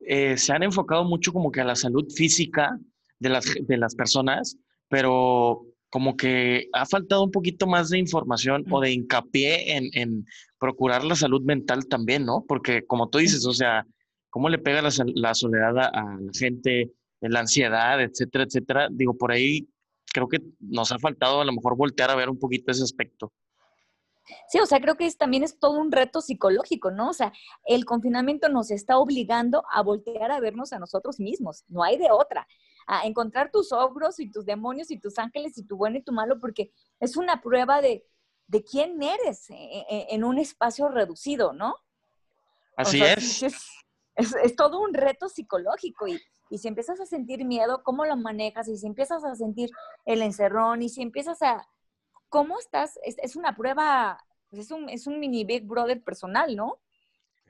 [0.00, 2.78] eh, se han enfocado mucho como que a la salud física
[3.18, 4.58] de las, de las personas,
[4.88, 10.26] pero como que ha faltado un poquito más de información o de hincapié en, en
[10.58, 12.44] procurar la salud mental también, ¿no?
[12.48, 13.86] Porque como tú dices, o sea,
[14.28, 16.90] cómo le pega la, soledad a, a la gente,
[17.20, 18.88] la ansiedad, etcétera, etcétera.
[18.90, 19.68] Digo, por ahí
[20.12, 23.32] creo que nos ha faltado a lo mejor voltear a ver un poquito ese aspecto.
[24.48, 27.10] Sí, o sea, creo que también es todo un reto psicológico, ¿no?
[27.10, 27.32] O sea,
[27.66, 32.10] el confinamiento nos está obligando a voltear a vernos a nosotros mismos, no hay de
[32.10, 32.48] otra,
[32.86, 36.12] a encontrar tus ogros y tus demonios y tus ángeles y tu bueno y tu
[36.12, 38.06] malo, porque es una prueba de,
[38.46, 41.76] de quién eres eh, eh, en un espacio reducido, ¿no?
[42.76, 43.42] Así es.
[43.42, 43.54] es.
[44.16, 44.56] es.
[44.56, 46.20] todo un reto psicológico y,
[46.50, 48.68] y si empiezas a sentir miedo, ¿cómo lo manejas?
[48.68, 49.70] Y si empiezas a sentir
[50.04, 51.66] el encerrón y si empiezas a
[52.34, 52.98] ¿cómo estás?
[53.04, 54.18] Es, una prueba,
[54.50, 56.80] pues, es un, es un mini Big Brother personal, ¿no?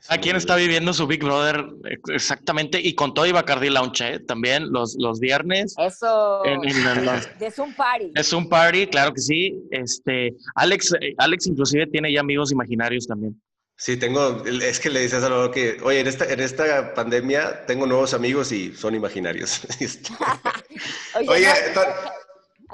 [0.08, 1.64] ¿A quién está viviendo su Big Brother
[2.12, 2.78] exactamente?
[2.78, 4.20] Y con todo y Bacardi Lounge, ¿eh?
[4.20, 5.74] también los, los viernes.
[5.78, 6.44] Eso.
[6.44, 8.12] es un party.
[8.14, 9.62] Es un party, claro que sí.
[9.70, 13.40] Este, Alex, eh, Alex inclusive tiene ya amigos imaginarios también.
[13.76, 17.66] Sí, tengo, es que le dices a lo que, oye, en esta, en esta pandemia
[17.66, 19.62] tengo nuevos amigos y son imaginarios.
[21.16, 21.48] oye, oye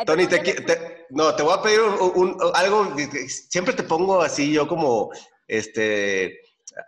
[0.05, 1.81] Tony, te, no, te voy a pedir
[2.55, 2.97] algo,
[3.49, 5.11] siempre te pongo así yo como,
[5.47, 6.40] este,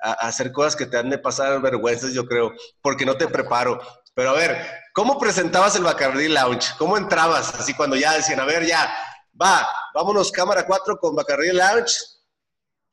[0.02, 3.80] a, hacer cosas que te han de pasar vergüenzas, yo creo, porque no te preparo.
[4.14, 4.56] Pero a ver,
[4.94, 6.74] ¿cómo presentabas el Bacardi Lounge?
[6.78, 7.54] ¿Cómo entrabas?
[7.54, 8.94] Así cuando ya decían, a ver, ya,
[9.40, 11.94] va, vámonos cámara 4 con Bacardi Lounge.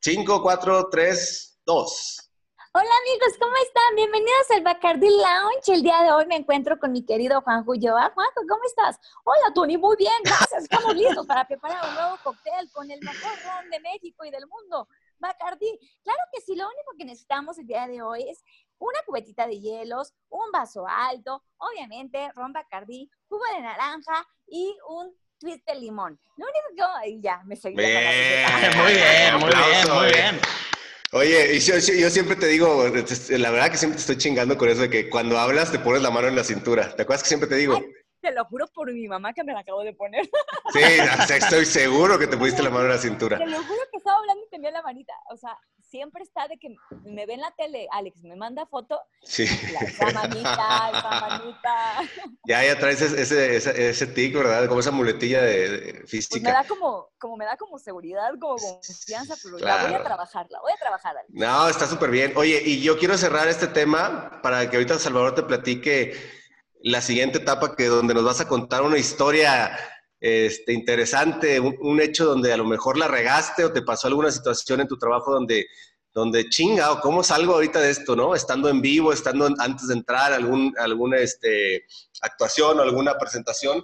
[0.01, 2.29] 5, 4, 3, 2.
[2.71, 3.95] Hola amigos, ¿cómo están?
[3.95, 5.73] Bienvenidos al Bacardi Lounge.
[5.73, 8.11] El día de hoy me encuentro con mi querido Juanjo Ulloa.
[8.13, 8.99] Juanjo, ¿cómo estás?
[9.23, 10.63] Hola Tony, muy bien, gracias.
[10.63, 14.45] Estamos listos para preparar un nuevo cóctel con el mejor ron de México y del
[14.45, 14.87] mundo,
[15.19, 15.79] Bacardi.
[16.03, 18.43] Claro que sí, lo único que necesitamos el día de hoy es
[18.77, 25.13] una cubetita de hielos, un vaso alto, obviamente ron Bacardi, jugo de naranja y un
[25.37, 26.19] twist de limón.
[26.37, 27.21] Lo único que...
[27.21, 27.75] Ya, me seguí.
[27.75, 30.39] Muy bien, muy bien, muy bien.
[31.11, 32.85] Oye, y yo, siempre te digo,
[33.29, 36.03] la verdad que siempre te estoy chingando con eso de que cuando hablas te pones
[36.03, 36.95] la mano en la cintura.
[36.95, 37.83] ¿Te acuerdas que siempre te digo?
[38.21, 40.29] Te lo juro por mi mamá que me la acabo de poner.
[40.73, 43.37] Sí, estoy seguro que te pusiste la mano en la cintura.
[43.37, 45.13] Te lo juro que estaba hablando y tenía la manita.
[45.31, 45.57] O sea,
[45.89, 49.01] siempre está de que me ve en la tele, Alex, me manda foto.
[49.23, 49.43] Sí.
[49.43, 51.75] esa manita, esa manita.
[52.45, 54.67] Ya, ya traes ese, ese, ese, tic, ¿verdad?
[54.67, 56.33] Como esa muletilla de, física.
[56.33, 60.03] Pues me da como, como, me da como seguridad, como confianza, pero la voy a
[60.03, 61.33] trabajar, la voy a trabajar, Alex.
[61.33, 62.33] No, está súper bien.
[62.35, 66.39] Oye, y yo quiero cerrar este tema para que ahorita Salvador te platique
[66.81, 69.77] la siguiente etapa que donde nos vas a contar una historia
[70.19, 74.81] este, interesante, un, hecho donde a lo mejor la regaste o te pasó alguna situación
[74.81, 75.65] en tu trabajo donde,
[76.13, 78.35] donde chinga, o cómo salgo ahorita de esto, ¿no?
[78.35, 81.85] Estando en vivo, estando antes de entrar, algún, alguna este,
[82.21, 83.83] actuación o alguna presentación.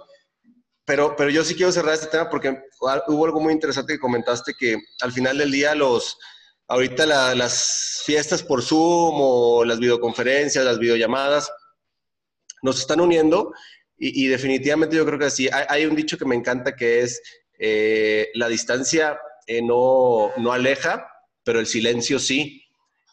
[0.84, 2.62] Pero, pero yo sí quiero cerrar este tema porque
[3.08, 6.16] hubo algo muy interesante que comentaste que al final del día los,
[6.68, 11.50] ahorita las fiestas por Zoom o las videoconferencias, las videollamadas,
[12.62, 13.52] nos están uniendo
[13.98, 15.48] y, definitivamente yo creo que sí.
[15.50, 17.22] Hay, un dicho que me encanta que es,
[17.58, 21.08] eh, la distancia eh, no, no aleja,
[21.42, 22.62] pero el silencio sí.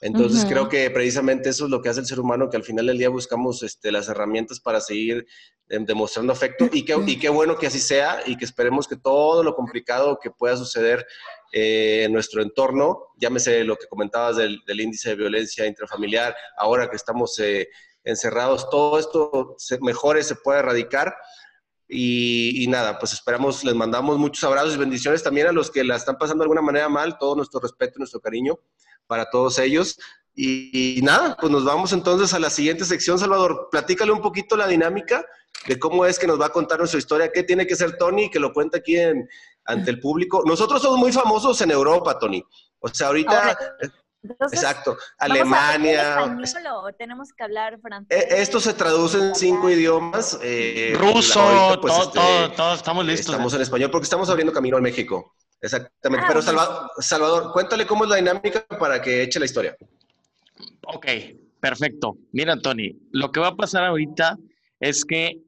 [0.01, 2.87] Entonces creo que precisamente eso es lo que hace el ser humano, que al final
[2.87, 5.25] del día buscamos este, las herramientas para seguir
[5.69, 8.97] em, demostrando afecto y, que, y qué bueno que así sea y que esperemos que
[8.97, 11.05] todo lo complicado que pueda suceder
[11.53, 16.97] eh, en nuestro entorno, llámese lo que comentabas del, índice de violencia intrafamiliar, ahora que
[16.97, 17.39] estamos
[18.03, 19.79] encerrados, todo esto se
[20.23, 21.15] se puede erradicar.
[21.87, 25.95] Y, nada, pues esperamos, les mandamos muchos abrazos y bendiciones también a los que la
[25.95, 28.57] están pasando de alguna manera mal, todo nuestro respeto y nuestro cariño
[29.05, 29.99] para todos ellos.
[30.33, 33.67] Y, nada, pues nos vamos entonces a la siguiente sección, Salvador.
[33.69, 35.23] Platícale un poquito la dinámica
[35.67, 38.31] de cómo es que nos va a contar nuestra historia, qué tiene que ser Tony,
[38.31, 38.97] que lo cuenta aquí
[39.65, 40.41] ante el público.
[40.45, 42.43] Nosotros somos muy famosos en Europa, Tony.
[42.79, 43.57] O sea, ahorita...
[44.51, 44.97] Exacto.
[45.17, 46.17] Alemania.
[46.97, 48.07] tenemos que hablar francés?
[48.09, 50.39] E, esto se traduce en cinco idiomas.
[50.41, 53.33] Eh, Ruso, pues, todo, este, todo, estamos listos.
[53.33, 55.35] Estamos en español porque estamos abriendo camino a México.
[55.61, 56.25] Exactamente.
[56.25, 56.41] Ah, Pero
[56.99, 59.75] Salvador, cuéntale cómo es la dinámica para que eche la historia.
[60.87, 61.07] Ok,
[61.59, 62.17] perfecto.
[62.31, 64.37] Mira, Tony, lo que va a pasar ahorita
[64.79, 65.41] es que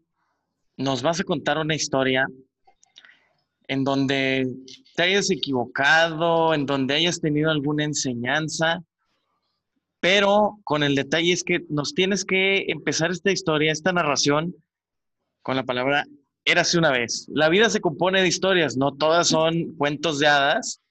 [0.78, 2.26] nos vas a contar una historia
[3.68, 4.48] en donde
[4.96, 8.82] te hayas equivocado, en donde hayas tenido alguna enseñanza,
[10.00, 14.56] pero con el detalle es que nos tienes que empezar esta historia, esta narración,
[15.42, 16.06] con la palabra
[16.46, 17.28] érase una vez.
[17.30, 20.82] La vida se compone de historias, no todas son cuentos de hadas.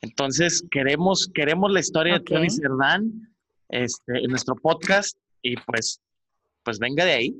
[0.00, 3.32] Entonces, queremos, queremos la historia de Tony Cerdán
[3.68, 6.00] este, en nuestro podcast y pues,
[6.64, 7.36] pues venga de ahí.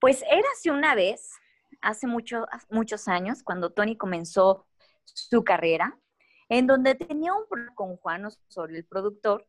[0.00, 1.30] Pues érase una vez,
[1.84, 4.66] hace mucho, muchos años, cuando Tony comenzó
[5.04, 5.96] su carrera,
[6.48, 9.46] en donde tenía un programa con Juan Osorio, el productor,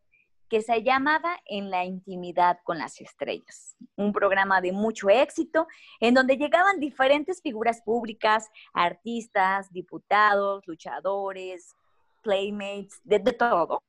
[0.49, 5.67] que se llamaba En la intimidad con las estrellas, un programa de mucho éxito
[5.99, 11.73] en donde llegaban diferentes figuras públicas, artistas, diputados, luchadores,
[12.21, 13.81] playmates, de, de todo,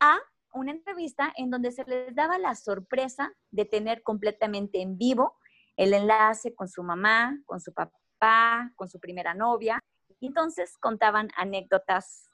[0.00, 0.18] a
[0.54, 5.34] una entrevista en donde se les daba la sorpresa de tener completamente en vivo
[5.76, 9.80] el enlace con su mamá, con su papá, con su primera novia.
[10.20, 12.30] Entonces contaban anécdotas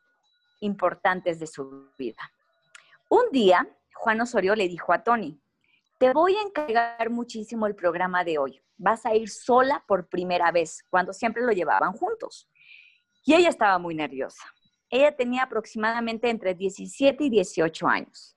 [0.61, 2.33] importantes de su vida.
[3.09, 5.41] Un día, Juan Osorio le dijo a Tony,
[5.99, 8.63] te voy a encargar muchísimo el programa de hoy.
[8.79, 12.49] Vas a ir sola por primera vez, cuando siempre lo llevaban juntos.
[13.25, 14.43] Y ella estaba muy nerviosa.
[14.89, 18.37] Ella tenía aproximadamente entre 17 y 18 años.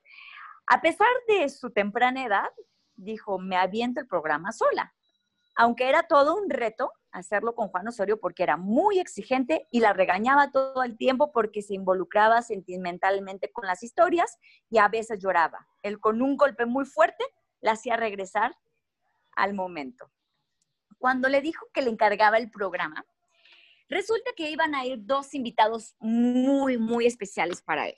[0.67, 2.49] A pesar de su temprana edad,
[2.95, 4.93] dijo, me aviento el programa sola.
[5.55, 9.93] Aunque era todo un reto hacerlo con Juan Osorio porque era muy exigente y la
[9.93, 14.37] regañaba todo el tiempo porque se involucraba sentimentalmente con las historias
[14.69, 15.67] y a veces lloraba.
[15.83, 17.23] Él con un golpe muy fuerte
[17.61, 18.57] la hacía regresar
[19.35, 20.11] al momento.
[20.97, 23.05] Cuando le dijo que le encargaba el programa,
[23.89, 27.95] resulta que iban a ir dos invitados muy, muy especiales para él.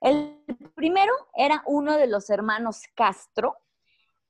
[0.00, 0.44] El
[0.76, 3.56] primero era uno de los hermanos Castro,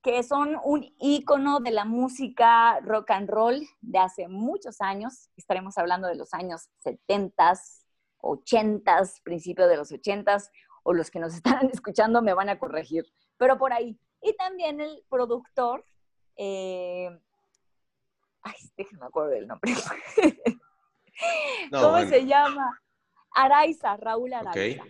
[0.02, 5.30] que son un ícono de la música rock and roll de hace muchos años.
[5.36, 7.54] Estaremos hablando de los años 70,
[8.18, 10.38] 80, principios de los 80,
[10.84, 13.04] o los que nos están escuchando me van a corregir,
[13.36, 13.98] pero por ahí.
[14.22, 15.84] Y también el productor,
[16.36, 17.10] eh,
[18.42, 19.72] ay, déjenme acuerdo del nombre.
[21.72, 22.80] ¿Cómo se llama?
[23.32, 24.84] Araiza, Raúl Araiza.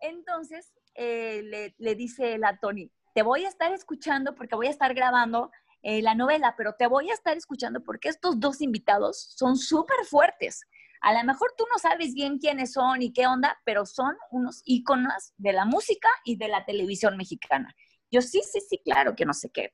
[0.00, 4.70] Entonces, eh, le, le dice la Tony, te voy a estar escuchando porque voy a
[4.70, 5.50] estar grabando
[5.82, 10.04] eh, la novela, pero te voy a estar escuchando porque estos dos invitados son súper
[10.04, 10.60] fuertes.
[11.00, 14.62] A lo mejor tú no sabes bien quiénes son y qué onda, pero son unos
[14.64, 17.74] íconos de la música y de la televisión mexicana.
[18.10, 19.70] Yo sí, sí, sí, claro que no sé qué.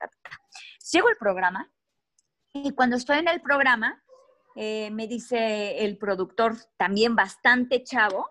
[0.91, 1.71] Llego al programa
[2.53, 4.03] y cuando estoy en el programa,
[4.55, 8.27] eh, me dice el productor, también bastante chavo,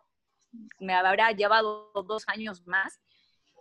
[0.80, 3.00] me habrá llevado dos años más,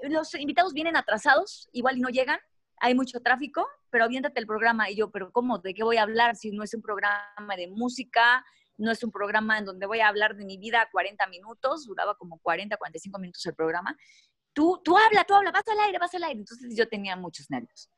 [0.04, 2.40] los invitados vienen atrasados, igual y no llegan,
[2.80, 4.90] hay mucho tráfico, pero aviéntate el programa.
[4.90, 5.60] Y yo, pero ¿cómo?
[5.60, 8.46] ¿De qué voy a hablar si no es un programa de música?
[8.78, 12.16] No es un programa en donde voy a hablar de mi vida 40 minutos, duraba
[12.16, 13.98] como 40, 45 minutos el programa.
[14.54, 16.40] Tú, tú habla, tú habla, vas al aire, vas al aire.
[16.40, 17.90] Entonces yo tenía muchos nervios.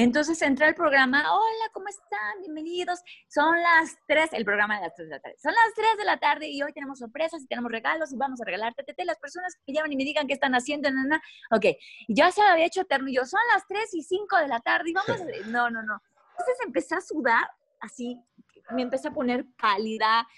[0.00, 2.38] Entonces entré al programa, hola, ¿cómo están?
[2.38, 3.00] Bienvenidos.
[3.26, 5.36] Son las 3, el programa de las 3 de la tarde.
[5.42, 8.40] Son las 3 de la tarde y hoy tenemos sorpresas y tenemos regalos y vamos
[8.40, 9.04] a regalar TTT.
[9.04, 11.16] Las personas que llaman y me digan qué están haciendo, no, no.
[11.50, 11.76] Ok,
[12.06, 14.90] ya se había hecho eterno y yo, son las 3 y 5 de la tarde
[14.90, 15.24] y vamos a...
[15.48, 16.00] No, no, no.
[16.30, 18.22] Entonces empecé a sudar así,
[18.70, 20.28] me empecé a poner pálida,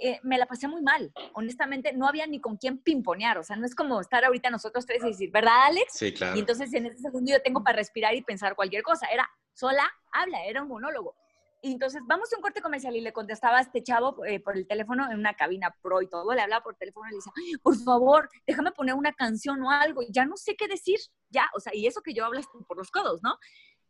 [0.00, 1.12] eh, me la pasé muy mal.
[1.34, 3.38] Honestamente, no había ni con quién pimponear.
[3.38, 5.92] O sea, no es como estar ahorita nosotros tres y decir, ¿verdad, Alex?
[5.92, 6.36] Sí, claro.
[6.36, 9.06] Y entonces en ese segundo yo tengo para respirar y pensar cualquier cosa.
[9.06, 11.14] Era sola, habla, era un monólogo.
[11.62, 14.56] Y entonces vamos a un corte comercial y le contestaba a este chavo eh, por
[14.56, 16.32] el teléfono en una cabina pro y todo.
[16.34, 17.32] Le hablaba por teléfono y le decía,
[17.62, 20.02] por favor, déjame poner una canción o algo.
[20.10, 21.00] Ya no sé qué decir.
[21.30, 23.36] Ya, o sea, y eso que yo hablo por los codos, ¿no?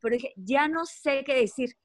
[0.01, 1.77] Pero dije, ya no sé qué decir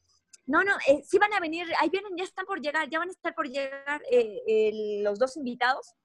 [0.51, 3.07] no, no, eh, sí van a venir, ahí vienen, ya están por llegar, ya van
[3.07, 5.95] a estar por llegar eh, los dos invitados.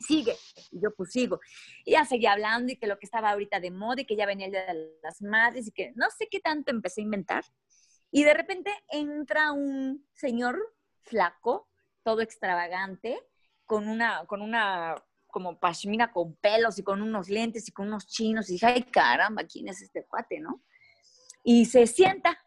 [0.00, 0.34] Sigue.
[0.72, 1.38] Yo pues sigo.
[1.84, 4.26] Y ya seguía hablando y que lo que estaba ahorita de moda y que ya
[4.26, 7.44] venía el de las Madres y que no sé qué tanto empecé a inventar.
[8.10, 10.58] Y de repente entra un señor
[11.02, 11.68] flaco,
[12.02, 13.22] todo extravagante,
[13.64, 14.96] con una, con una
[15.28, 18.50] como pashmina con pelos y con unos lentes y con unos chinos.
[18.50, 20.60] Y dije, ay caramba, ¿quién es este cuate, no?
[21.44, 22.44] Y se sienta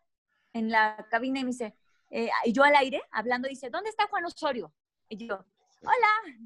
[0.56, 1.76] en la cabina y me dice,
[2.10, 4.74] eh, y yo al aire, hablando, dice, ¿dónde está Juan Osorio?
[5.10, 5.46] Y yo,
[5.82, 6.38] hola,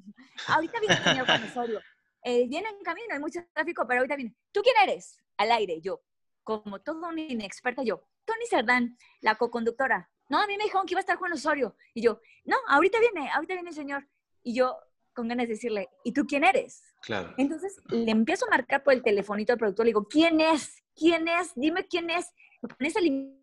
[0.48, 1.82] ahorita viene el señor Juan Osorio.
[2.24, 4.36] Eh, viene en camino, hay mucho tráfico, pero ahorita viene.
[4.52, 5.20] ¿Tú quién eres?
[5.38, 6.02] Al aire, yo,
[6.44, 10.10] como todo una inexperta, yo, Tony Cerdán, la co-conductora.
[10.28, 11.76] No, a mí me dijeron que iba a estar Juan Osorio.
[11.94, 14.08] Y yo, no, ahorita viene, ahorita viene el señor.
[14.42, 14.76] Y yo,
[15.14, 16.82] con ganas de decirle, ¿y tú quién eres?
[17.04, 17.34] Claro.
[17.38, 20.84] Entonces le empiezo a marcar por el telefonito al productor, le digo, ¿quién es?
[20.96, 21.54] ¿Quién es?
[21.56, 22.34] Dime quién es.
[22.62, 23.39] Me pones el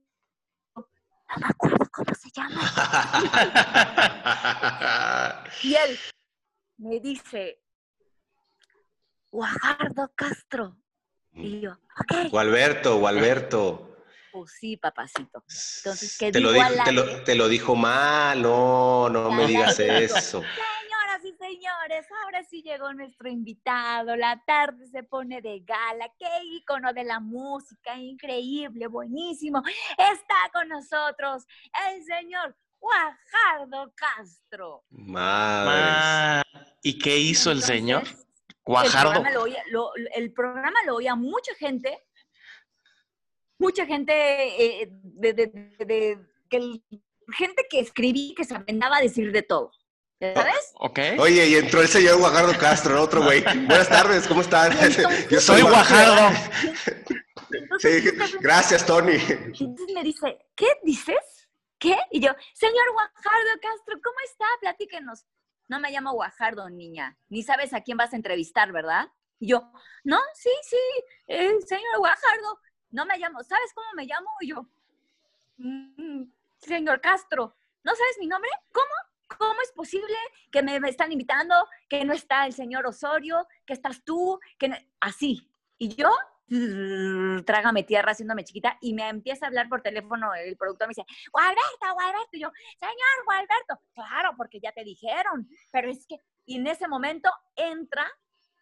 [1.29, 2.61] no me acuerdo cómo se llama.
[5.62, 5.99] y él
[6.79, 7.61] me dice,
[9.31, 10.77] Guajardo Castro.
[11.33, 12.31] Y yo, ok.
[12.31, 13.97] Gualberto, Gualberto.
[14.33, 15.45] Pues sí, papacito.
[15.79, 19.47] Entonces, ¿qué te, digo lo dijo, te, lo, te lo dijo mal, no, no me
[19.47, 20.43] digas eso
[21.97, 24.17] señores, ahora sí llegó nuestro invitado.
[24.17, 26.11] La tarde se pone de gala.
[26.19, 29.63] Qué icono de la música, increíble, buenísimo.
[29.97, 31.45] Está con nosotros
[31.91, 34.85] el señor Guajardo Castro.
[34.91, 36.43] Madre.
[36.83, 38.05] ¿Y qué hizo el señor?
[38.65, 39.13] Guajardo.
[39.13, 39.63] El programa, lo oía,
[40.15, 42.05] el programa lo oía mucha gente,
[43.59, 46.19] mucha gente eh, de, de,
[46.49, 46.81] que
[47.33, 49.71] gente que escribí que se aventaba a decir de todo.
[50.19, 50.73] ¿Sabes?
[50.79, 50.99] Ok.
[51.19, 53.43] Oye, y entró el señor Guajardo Castro, otro güey.
[53.67, 54.73] Buenas tardes, ¿cómo están?
[55.31, 56.35] Yo soy Guajardo.
[57.79, 57.89] sí,
[58.41, 59.17] gracias, Tony.
[59.19, 61.49] Entonces me dice, ¿qué dices?
[61.79, 61.95] ¿Qué?
[62.11, 64.47] Y yo, señor Guajardo Castro, ¿cómo está?
[64.61, 65.27] Platíquenos.
[65.69, 67.19] No me llamo Guajardo, niña.
[67.29, 69.09] Ni sabes a quién vas a entrevistar, ¿verdad?
[69.39, 69.71] Y yo,
[70.03, 70.77] no, sí, sí,
[71.27, 72.61] eh, señor Guajardo.
[72.91, 74.31] No me llamo, ¿sabes cómo me llamo?
[74.41, 74.67] Y yo,
[75.59, 76.23] mm,
[76.59, 77.55] señor Castro,
[77.85, 78.51] ¿no sabes mi nombre?
[78.73, 79.16] ¿Cómo?
[79.27, 80.16] ¿Cómo es posible
[80.51, 81.55] que me, están invitando,
[81.89, 84.70] que no está el señor Osorio, que estás tú, que
[85.01, 85.51] así?
[85.79, 86.11] Y yo,
[87.45, 91.07] trágame tierra haciéndome chiquita y me empieza a hablar por teléfono el productor, me dice,
[91.33, 96.57] Gualberto, Gualberto, y yo, señor Gualberto, claro, porque ya te dijeron, pero es que, y
[96.57, 98.07] en ese momento entra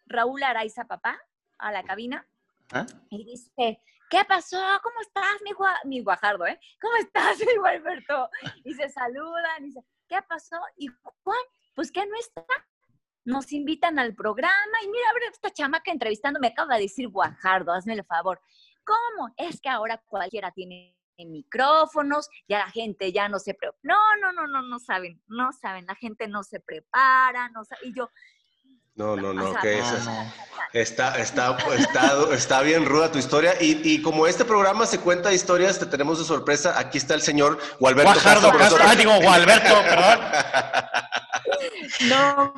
[0.07, 1.19] Raúl Araiza, papá,
[1.57, 2.27] a la cabina
[2.71, 2.85] ¿Ah?
[3.09, 4.59] y dice, ¿qué pasó?
[4.81, 5.51] ¿Cómo estás, mi,
[5.85, 6.59] mi guajardo, eh?
[6.81, 8.29] ¿Cómo estás, mi Gualberto?
[8.63, 10.57] Y se saludan, y dice, ¿qué pasó?
[10.77, 10.87] Y
[11.23, 11.37] Juan,
[11.73, 12.45] pues que no está.
[13.23, 17.73] Nos invitan al programa y mira, abre esta chamaca entrevistando me acaba de decir Guajardo,
[17.73, 18.39] hazme el favor.
[18.83, 19.33] ¿Cómo?
[19.37, 23.79] Es que ahora cualquiera tiene micrófonos, ya la gente ya no se prepara.
[23.81, 27.87] No, no, no, no, no saben, no saben, la gente no se prepara, no sabe.
[27.87, 28.09] Y yo,
[28.95, 29.81] no, no, no, que
[30.73, 33.53] Está, está, está, está, bien ruda tu historia.
[33.61, 36.77] Y, y, como este programa se cuenta historias, te tenemos de sorpresa.
[36.77, 38.83] Aquí está el señor Gualberto Guajardo Castro.
[38.85, 40.19] Ah, digo, Gualberto, perdón.
[42.09, 42.53] No,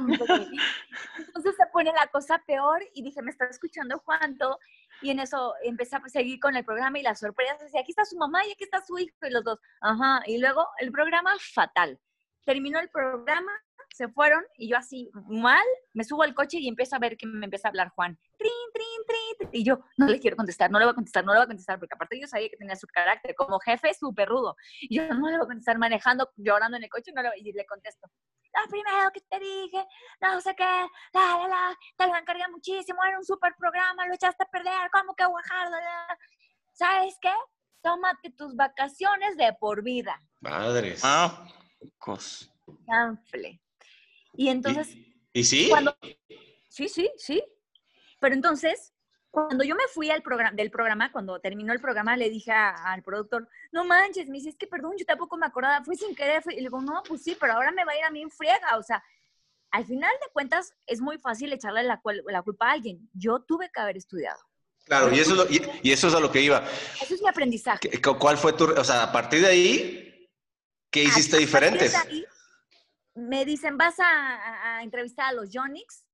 [1.18, 4.58] entonces se pone la cosa peor y dije, me está escuchando Juanto.
[5.04, 7.58] Y en eso empecé a seguir con el programa y la sorpresa.
[7.62, 9.60] Decía, aquí está su mamá y aquí está su hijo y los dos.
[9.82, 10.24] Ajá.
[10.26, 12.00] Y luego el programa fatal.
[12.46, 13.52] Terminó el programa
[13.98, 17.26] se fueron y yo así mal me subo al coche y empiezo a ver que
[17.26, 18.18] me empieza a hablar Juan.
[18.38, 21.34] Trin, trin, trin, y yo no le quiero contestar, no le voy a contestar, no
[21.34, 24.30] le voy a contestar, porque aparte yo sabía que tenía su carácter como jefe súper
[24.30, 24.56] rudo.
[24.82, 27.52] Y yo no le voy a contestar manejando, llorando en el coche no le, y
[27.52, 28.08] le contesto.
[28.54, 29.86] Lo primero que te dije,
[30.22, 34.14] no sé qué, la, la, la, te lo encargué muchísimo, era un súper programa, lo
[34.14, 35.78] echaste a perder, ¿cómo que Guajardo?
[36.74, 37.34] ¿Sabes qué?
[37.82, 40.20] Tómate tus vacaciones de por vida.
[40.42, 41.02] Madres.
[41.04, 41.48] Ah,
[41.98, 42.52] cos.
[42.86, 43.60] Chanfle.
[44.38, 44.96] Y entonces...
[45.34, 45.70] ¿Y, sí?
[46.70, 47.44] sí, sí, sí.
[48.20, 48.94] Pero entonces,
[49.30, 53.04] cuando yo me fui al programa, del programa, cuando terminó el programa, le dije al
[53.04, 56.42] productor, no manches, me dice, es que perdón, yo tampoco me acordaba, fui sin querer,
[56.50, 58.32] y le digo, no, pues sí, pero ahora me va a ir a mí en
[58.32, 59.04] friega, o sea,
[59.72, 63.10] al final de cuentas es muy fácil echarle la, la culpa a alguien.
[63.14, 64.40] Yo tuve que haber estudiado.
[64.86, 66.64] Claro, y eso, es y, eso es a lo que iba.
[67.02, 68.02] Eso es mi aprendizaje.
[68.02, 70.30] ¿Cuál fue tu, o sea, a partir de ahí,
[70.90, 71.94] qué hiciste diferentes?
[73.18, 76.06] Me dicen, vas a, entrevistar a los Yonix.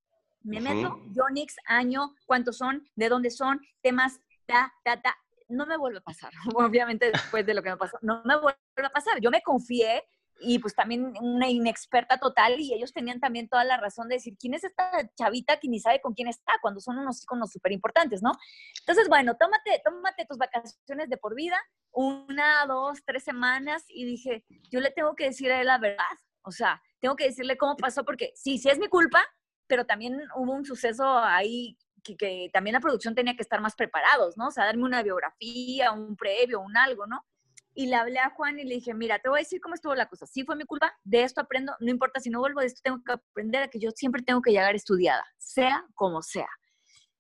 [0.42, 5.16] Me meto, Yonix, año, cuántos son, de dónde son, temas, ta, ta, ta.
[5.48, 8.58] No me vuelve a pasar, obviamente después de lo que me pasó, no me vuelve
[8.84, 9.20] a pasar.
[9.22, 10.04] Yo me confié
[10.40, 14.36] y pues también una inexperta total y ellos tenían también toda la razón de decir,
[14.38, 17.72] ¿quién es esta chavita que ni sabe con quién está cuando son unos iconos súper
[17.72, 18.32] importantes, ¿no?
[18.80, 21.58] Entonces, bueno, tómate, tómate tus vacaciones de por vida,
[21.92, 26.04] una, dos, tres semanas y dije, yo le tengo que decir a él la verdad,
[26.44, 29.24] o sea, tengo que decirle cómo pasó, porque sí, sí es mi culpa,
[29.68, 34.38] pero también hubo un suceso ahí que, también la producción tenía que estar más preparados,
[34.38, 34.48] ¿no?
[34.48, 37.26] O sea, darme una biografía, un previo, un algo, ¿no?
[37.74, 39.96] Y le hablé a Juan y le dije, mira, te voy a decir cómo estuvo
[39.96, 40.28] la cosa.
[40.28, 43.02] Sí fue mi culpa, de esto aprendo, no importa si no vuelvo de esto, tengo
[43.04, 46.50] que aprender a que yo siempre tengo que llegar estudiada, sea como sea.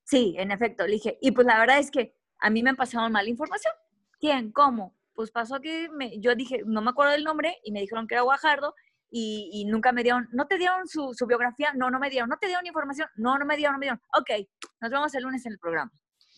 [0.03, 2.75] Sí, en efecto, le dije, y pues la verdad es que a mí me han
[2.75, 3.73] pasado mala información.
[4.19, 4.51] ¿Quién?
[4.51, 4.95] ¿Cómo?
[5.13, 8.15] Pues pasó que me, yo dije, no me acuerdo del nombre y me dijeron que
[8.15, 8.75] era Guajardo
[9.15, 11.71] y, nunca me dieron, ¿no te dieron su, biografía?
[11.75, 12.29] No, no me dieron.
[12.29, 13.07] ¿No te dieron información?
[13.15, 14.01] No, no me dieron, no me dieron.
[14.17, 14.47] Ok,
[14.81, 15.91] nos vemos el lunes en el programa.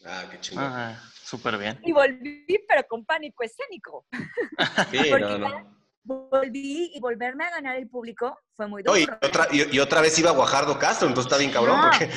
[0.05, 0.65] Ah, qué chingón.
[0.65, 1.79] Ah, súper bien.
[1.83, 4.05] Y volví, pero con pánico escénico.
[4.91, 5.75] Sí, no, no.
[6.03, 8.95] Volví y volverme a ganar el público fue muy duro.
[8.95, 11.81] y, otra, y, otra vez iba Guajardo Castro, entonces está bien cabrón.
[11.81, 12.11] porque...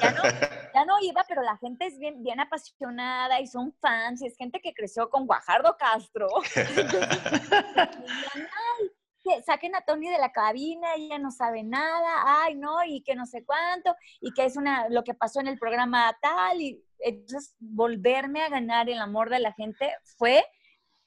[0.00, 0.22] ya, no,
[0.74, 4.36] ya no iba, pero la gente es bien, bien apasionada y son fans y es
[4.36, 6.28] gente que creció con Guajardo Castro.
[9.44, 13.26] saquen a Tony de la cabina, ella no sabe nada, ay, no, y que no
[13.26, 17.54] sé cuánto, y que es una, lo que pasó en el programa tal, y entonces
[17.58, 20.44] volverme a ganar el amor de la gente fue,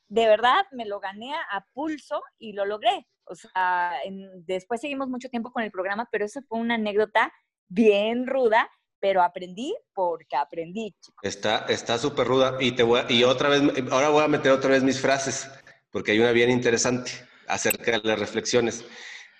[0.07, 3.07] de verdad, me lo gané a pulso y lo logré.
[3.25, 3.93] O sea,
[4.45, 7.31] después seguimos mucho tiempo con el programa, pero eso fue una anécdota
[7.69, 8.69] bien ruda,
[8.99, 10.95] pero aprendí porque aprendí.
[11.23, 13.61] Está está súper ruda y te voy y otra vez
[13.91, 15.49] ahora voy a meter otra vez mis frases
[15.91, 17.11] porque hay una bien interesante
[17.47, 18.83] acerca de las reflexiones,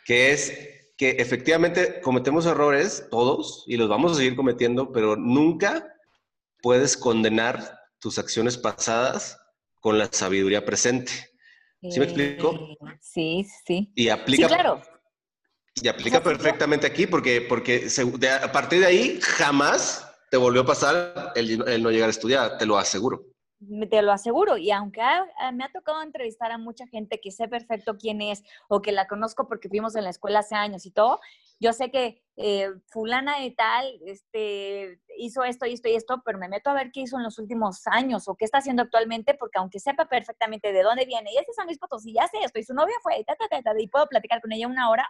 [0.06, 0.54] que es
[0.98, 5.88] que efectivamente cometemos errores todos y los vamos a seguir cometiendo, pero nunca
[6.62, 9.40] puedes condenar tus acciones pasadas
[9.80, 11.12] con la sabiduría presente.
[11.82, 12.54] ¿Sí me explico?
[12.54, 13.92] Eh, sí, sí.
[13.96, 14.82] Y aplica, sí, claro.
[15.82, 17.88] Y aplica perfectamente aquí porque, porque
[18.44, 22.58] a partir de ahí jamás te volvió a pasar el, el, no llegar a estudiar,
[22.58, 23.26] te lo aseguro.
[23.90, 24.58] Te lo aseguro.
[24.58, 25.02] Y aunque
[25.54, 29.08] me ha tocado entrevistar a mucha gente que sé perfecto quién es o que la
[29.08, 31.20] conozco porque fuimos en la escuela hace años y todo,
[31.62, 36.40] yo sé que eh, fulana de tal este, hizo esto y esto y esto, pero
[36.40, 39.36] me meto a ver qué hizo en los últimos años o qué está haciendo actualmente,
[39.36, 42.58] porque aunque sepa perfectamente de dónde viene, y es San Luis Potosí, ya sé esto,
[42.58, 43.24] y su novia fue,
[43.78, 45.08] y puedo platicar con ella una hora,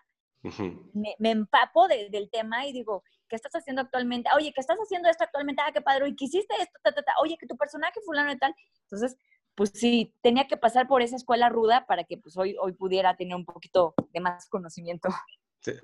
[0.94, 4.30] me, me, empapo del tema y digo, ¿qué estás haciendo actualmente?
[4.36, 5.62] Oye, ¿qué estás haciendo esto actualmente?
[5.66, 6.78] Ah, qué padre, ¿y qué hiciste esto?
[7.24, 8.54] Oye, que tu personaje fulano de tal.
[8.84, 9.18] Entonces,
[9.56, 13.16] pues sí, tenía que pasar por esa escuela ruda para que pues hoy, hoy pudiera
[13.16, 15.10] tener un poquito de más conocimiento.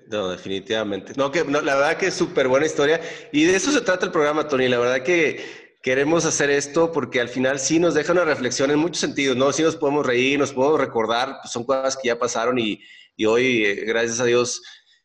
[0.08, 1.12] No, definitivamente.
[1.16, 3.00] No, que la verdad que es súper buena historia.
[3.32, 4.68] Y de eso se trata el programa, Tony.
[4.68, 8.78] La verdad que queremos hacer esto porque al final sí nos deja una reflexión en
[8.78, 9.52] muchos sentidos, ¿no?
[9.52, 12.82] Sí nos podemos reír, nos podemos recordar, pues son cosas que ya pasaron y,
[13.16, 14.62] y hoy, eh, gracias a Dios,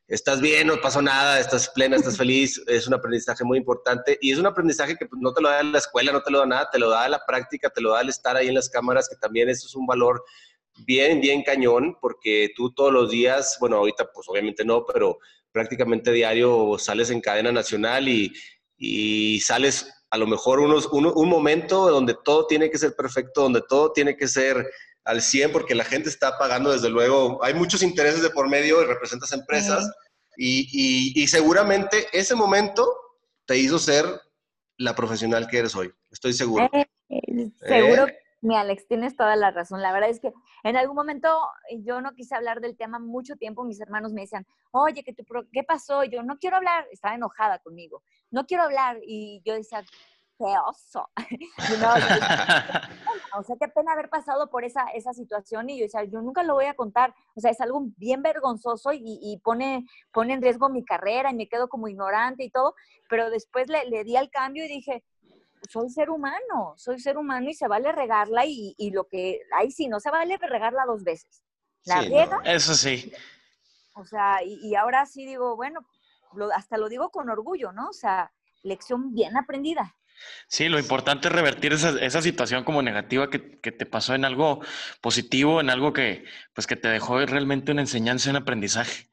[0.07, 2.61] estás bien, no pasó nada, estás plena, estás feliz.
[2.67, 5.63] Es un aprendizaje muy importante y es un aprendizaje que pues, no te lo da
[5.63, 8.01] la escuela, no te lo da nada, te lo da la práctica, te lo da
[8.01, 10.23] el estar ahí en las cámaras, que también eso es un valor
[10.85, 15.19] bien, bien cañón, porque tú todos los días, bueno, ahorita pues obviamente no, pero
[15.51, 18.33] prácticamente diario sales en cadena nacional y,
[18.77, 23.63] y sales a lo mejor unos, un, momento donde todo tiene que ser perfecto, donde
[23.67, 24.69] todo tiene que ser
[25.05, 28.81] al 100, porque la gente está pagando, desde luego, hay muchos intereses de por medio
[28.81, 29.91] y representas empresas,
[30.35, 32.91] y, y, seguramente ese momento
[33.45, 34.05] te hizo ser
[34.77, 36.69] la profesional que eres hoy, estoy seguro.
[36.73, 38.17] Eh, eh, seguro ¿Eh?
[38.43, 39.81] Mi Alex, tienes toda la razón.
[39.81, 40.33] La verdad es que
[40.63, 41.29] en algún momento
[41.69, 43.63] eh, yo no quise hablar del tema mucho tiempo.
[43.63, 45.15] Mis hermanos me decían, oye, ¿qué,
[45.53, 46.03] ¿qué pasó?
[46.03, 46.85] yo no quiero hablar.
[46.91, 48.03] Estaba enojada conmigo.
[48.31, 48.99] No quiero hablar.
[49.01, 49.85] Y yo decía,
[50.37, 51.09] qué oso.
[53.37, 55.69] o sea, qué pena haber pasado por esa, esa situación.
[55.69, 57.13] Y yo decía, yo nunca lo voy a contar.
[57.35, 61.47] O sea, es algo bien vergonzoso y, pone, pone en riesgo mi carrera y me
[61.47, 62.75] quedo como ignorante y todo.
[63.09, 65.03] Pero después le, le di al cambio y dije,
[65.69, 69.87] soy ser humano, soy ser humano y se vale regarla y, lo que, ahí sí,
[69.87, 71.43] no se vale regarla dos veces.
[71.85, 72.41] La riega.
[72.45, 73.11] Eso sí.
[73.95, 75.85] O sea, y, ahora sí digo, bueno,
[76.55, 77.89] hasta lo digo con orgullo, ¿no?
[77.89, 78.31] O sea,
[78.63, 79.95] lección bien aprendida.
[80.47, 84.25] Sí, lo importante es revertir esa, esa situación como negativa que, que, te pasó en
[84.25, 84.61] algo
[85.01, 89.07] positivo, en algo que, pues, que te dejó realmente una enseñanza, un aprendizaje.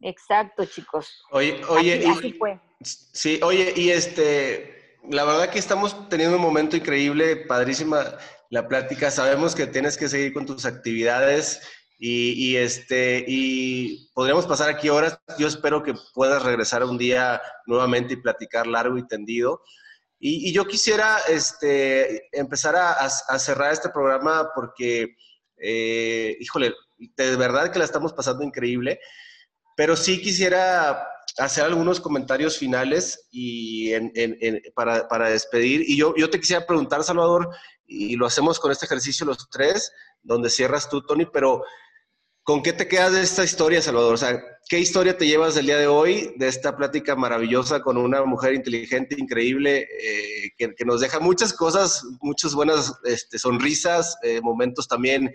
[0.00, 1.22] Exacto, chicos.
[1.30, 2.58] Oye, oye, así fue.
[2.82, 8.16] Sí, oye, y este, la verdad que estamos teniendo un momento increíble, padrísima
[8.50, 9.10] la plática.
[9.10, 11.60] Sabemos que tienes que seguir con tus actividades
[12.02, 15.20] y, este, y podríamos pasar aquí horas.
[15.38, 19.62] Yo espero que puedas regresar un día nuevamente y platicar largo y tendido.
[20.22, 23.08] Y, yo quisiera este, empezar a,
[23.38, 25.16] cerrar este programa porque,
[25.56, 29.00] eh, híjole, de verdad que la estamos pasando increíble,
[29.74, 31.08] pero sí quisiera
[31.38, 33.92] hacer algunos comentarios finales y
[34.74, 35.84] para, despedir.
[35.88, 37.48] Y yo, yo te quisiera preguntar, Salvador,
[37.86, 39.90] y lo hacemos con este ejercicio los tres,
[40.22, 41.62] donde cierras tú, Tony, pero
[42.42, 44.14] ¿con qué te quedas de esta historia, Salvador?
[44.14, 47.96] O sea, ¿qué historia te llevas del día de hoy, de esta plática maravillosa con
[47.96, 54.40] una mujer inteligente, increíble, eh, que, nos deja muchas cosas, muchas buenas este, sonrisas, eh,
[54.42, 55.34] momentos también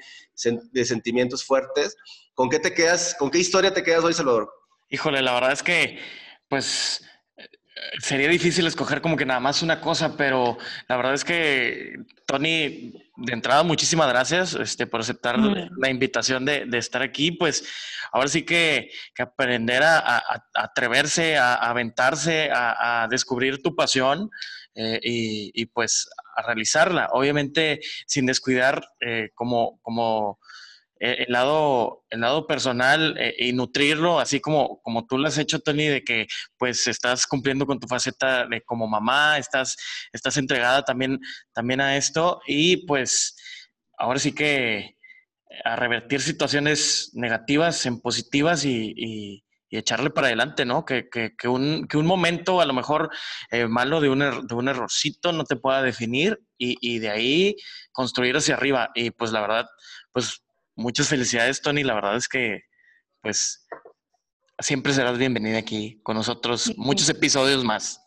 [0.72, 1.95] de sentimientos fuertes?
[2.34, 4.51] ¿Con qué te quedas, con qué historia te quedas hoy, Salvador?
[4.89, 5.97] Híjole, la verdad es que,
[6.49, 7.01] pues,
[7.99, 10.57] sería difícil escoger como que nada más una cosa, pero
[10.88, 11.95] la verdad es que,
[12.26, 17.32] Tony, de entrada, muchísimas gracias este, por aceptar la invitación de, estar aquí.
[17.32, 17.65] Pues
[18.11, 20.23] ahora sí que, aprender a,
[20.53, 24.30] atreverse, a, aventarse, a, descubrir tu pasión
[24.73, 27.09] eh, y, pues a realizarla.
[27.11, 30.39] Obviamente sin descuidar eh, como, como
[31.06, 35.60] el, lado, el lado personal eh, y nutrirlo, así como, como tú lo has hecho,
[35.60, 36.28] Tony, de que
[36.58, 39.76] pues estás cumpliendo con tu faceta de como mamá, estás,
[40.12, 41.20] estás entregada también,
[41.53, 43.36] también a esto y pues
[43.97, 44.95] ahora sí que
[45.64, 49.41] a revertir situaciones negativas en positivas y,
[49.78, 50.86] echarle para adelante, ¿no?
[50.86, 51.10] Que,
[51.49, 53.10] un, momento a lo mejor
[53.51, 57.10] eh, malo de un, er, de un errorcito no te pueda definir y, y de
[57.10, 57.56] ahí
[57.91, 58.91] construir hacia arriba.
[58.95, 59.66] Y pues la verdad,
[60.14, 60.44] pues
[60.76, 61.84] muchas felicidades, Tony.
[61.84, 62.61] La verdad es que,
[63.21, 63.67] pues,
[64.59, 66.73] siempre serás bienvenida aquí con nosotros.
[66.78, 68.01] Muchos episodios más.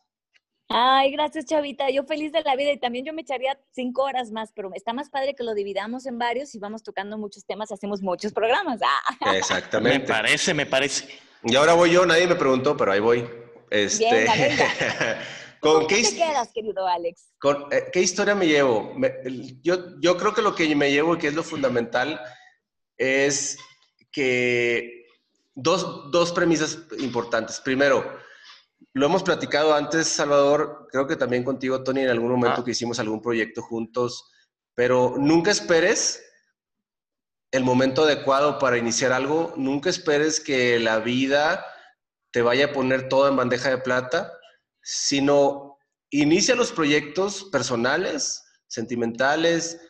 [0.70, 1.88] Ay, gracias, Chavita.
[1.90, 4.92] Yo feliz de la vida y también yo me echaría cinco horas más, pero está
[4.92, 8.80] más padre que lo dividamos en varios y vamos tocando muchos temas, hacemos muchos programas.
[8.82, 9.34] Ah.
[9.34, 10.00] Exactamente.
[10.00, 11.08] Me parece, me parece.
[11.44, 13.26] Y ahora voy yo, nadie me preguntó, pero ahí voy.
[13.70, 14.26] Este...
[15.60, 17.32] ¿Con qué te quedas, querido Alex?
[17.72, 18.94] Eh, ¿Qué historia me llevo?
[19.62, 22.20] yo, yo creo que lo que me llevo y que es lo fundamental
[22.98, 23.56] es
[24.12, 25.06] que
[25.54, 27.60] dos, dos premisas importantes.
[27.60, 28.04] Primero,
[28.92, 32.64] lo hemos platicado antes, Salvador, creo que también contigo, Tony, en algún momento ah.
[32.64, 34.30] que hicimos algún proyecto juntos,
[34.74, 36.22] pero nunca esperes
[37.50, 41.64] el momento adecuado para iniciar algo, nunca esperes que la vida
[42.30, 44.32] te vaya a poner todo en bandeja de plata,
[44.82, 45.78] sino
[46.10, 49.80] inicia los proyectos personales, sentimentales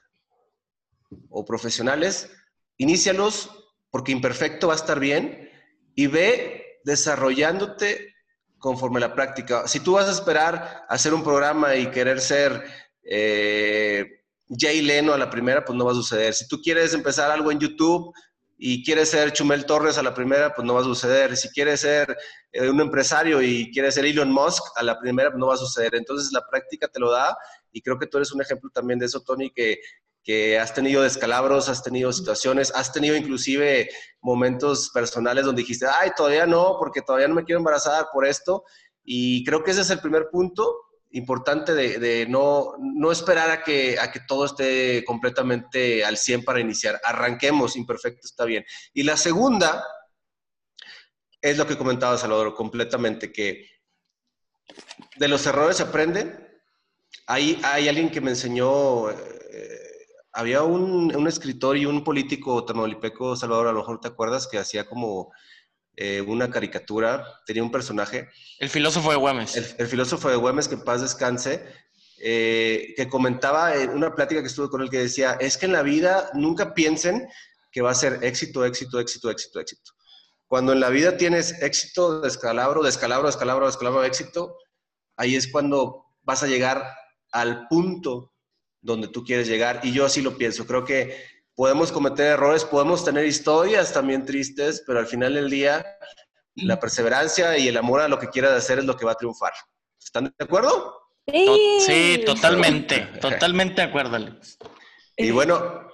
[1.30, 2.30] o profesionales,
[2.78, 3.50] inícialos
[3.90, 5.50] porque imperfecto va a estar bien
[5.94, 8.14] y ve desarrollándote
[8.58, 9.68] conforme la práctica.
[9.68, 12.64] Si tú vas a esperar hacer un programa y querer ser
[13.02, 16.34] eh, Jay Leno a la primera, pues no va a suceder.
[16.34, 18.12] Si tú quieres empezar algo en YouTube
[18.56, 21.36] y quieres ser Chumel Torres a la primera, pues no va a suceder.
[21.36, 22.16] Si quieres ser
[22.52, 25.58] eh, un empresario y quieres ser Elon Musk a la primera, pues no va a
[25.58, 25.94] suceder.
[25.94, 27.36] Entonces la práctica te lo da
[27.72, 29.78] y creo que tú eres un ejemplo también de eso, Tony, que,
[30.28, 33.88] que has tenido descalabros, has tenido situaciones, has tenido inclusive
[34.20, 38.62] momentos personales donde dijiste, ay, todavía no, porque todavía no me quiero embarazar por esto.
[39.02, 40.80] Y creo que ese es el primer punto
[41.12, 46.60] importante de, no, no, esperar a que, a que todo esté completamente al 100 para
[46.60, 47.00] iniciar.
[47.04, 48.66] Arranquemos, imperfecto está bien.
[48.92, 49.82] Y la segunda
[51.40, 53.66] es lo que comentaba Salvador completamente, que
[55.16, 56.60] de los errores se aprende.
[57.26, 59.37] Hay, hay alguien que me enseñó...
[60.38, 64.58] Había un, un, escritor y un político tamaulipeco, Salvador, a lo mejor te acuerdas, que
[64.58, 65.32] hacía como
[65.96, 68.28] eh, una caricatura, tenía un personaje.
[68.60, 69.56] El filósofo de Güemes.
[69.56, 71.66] El, filósofo de Güemes, que en paz descanse,
[72.20, 75.72] eh, que comentaba en una plática que estuve con él que decía, es que en
[75.72, 77.26] la vida nunca piensen
[77.72, 79.90] que va a ser éxito, éxito, éxito, éxito, éxito.
[80.46, 84.54] Cuando en la vida tienes éxito, descalabro, descalabro, descalabro, descalabro, éxito,
[85.16, 86.84] ahí es cuando vas a llegar
[87.32, 88.32] al punto
[88.80, 89.80] donde tú quieres llegar.
[89.82, 90.66] Y yo así lo pienso.
[90.66, 91.16] Creo que
[91.54, 95.84] podemos cometer errores, podemos tener historias también tristes, pero al final del día
[96.54, 99.16] la perseverancia y el amor a lo que quieras hacer es lo que va a
[99.16, 99.52] triunfar.
[100.00, 100.98] ¿Están de acuerdo?
[101.26, 104.56] Sí, sí totalmente, totalmente de acuerdo, Alex.
[105.16, 105.88] Y bueno,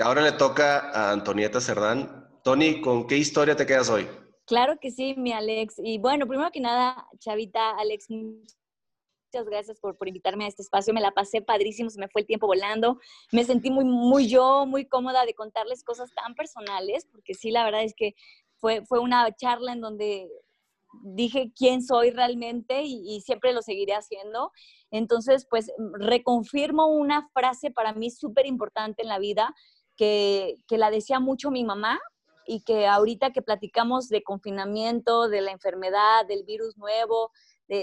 [0.00, 2.40] ahora le toca a Antonieta Cerdán.
[2.44, 4.08] Tony, ¿con qué historia te quedas hoy?
[4.46, 5.76] Claro que sí, mi Alex.
[5.78, 8.08] Y bueno, primero que nada, Chavita, Alex,
[9.32, 10.92] muchas gracias por, por, invitarme a este espacio.
[10.92, 12.98] Me la pasé padrísimo, se me fue el tiempo volando.
[13.32, 17.64] Me sentí muy, muy yo, muy cómoda de contarles cosas tan personales, porque sí, la
[17.64, 18.14] verdad es que
[18.58, 20.28] fue, fue una charla en donde
[21.02, 24.52] dije quién soy realmente y, y siempre lo seguiré haciendo.
[24.90, 29.54] Entonces, pues reconfirmo una frase para mí súper importante en la vida,
[29.96, 31.98] que, que la decía mucho mi mamá,
[32.46, 37.30] y que ahorita que platicamos de confinamiento, de la enfermedad, del virus nuevo,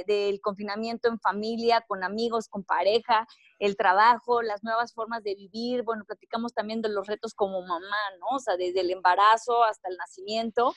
[0.05, 3.27] del confinamiento en familia, con amigos, con pareja,
[3.57, 5.83] el trabajo, las nuevas formas de vivir.
[5.83, 8.37] Bueno, platicamos también de los retos como mamá, ¿no?
[8.37, 10.73] O sea, desde el embarazo hasta el nacimiento.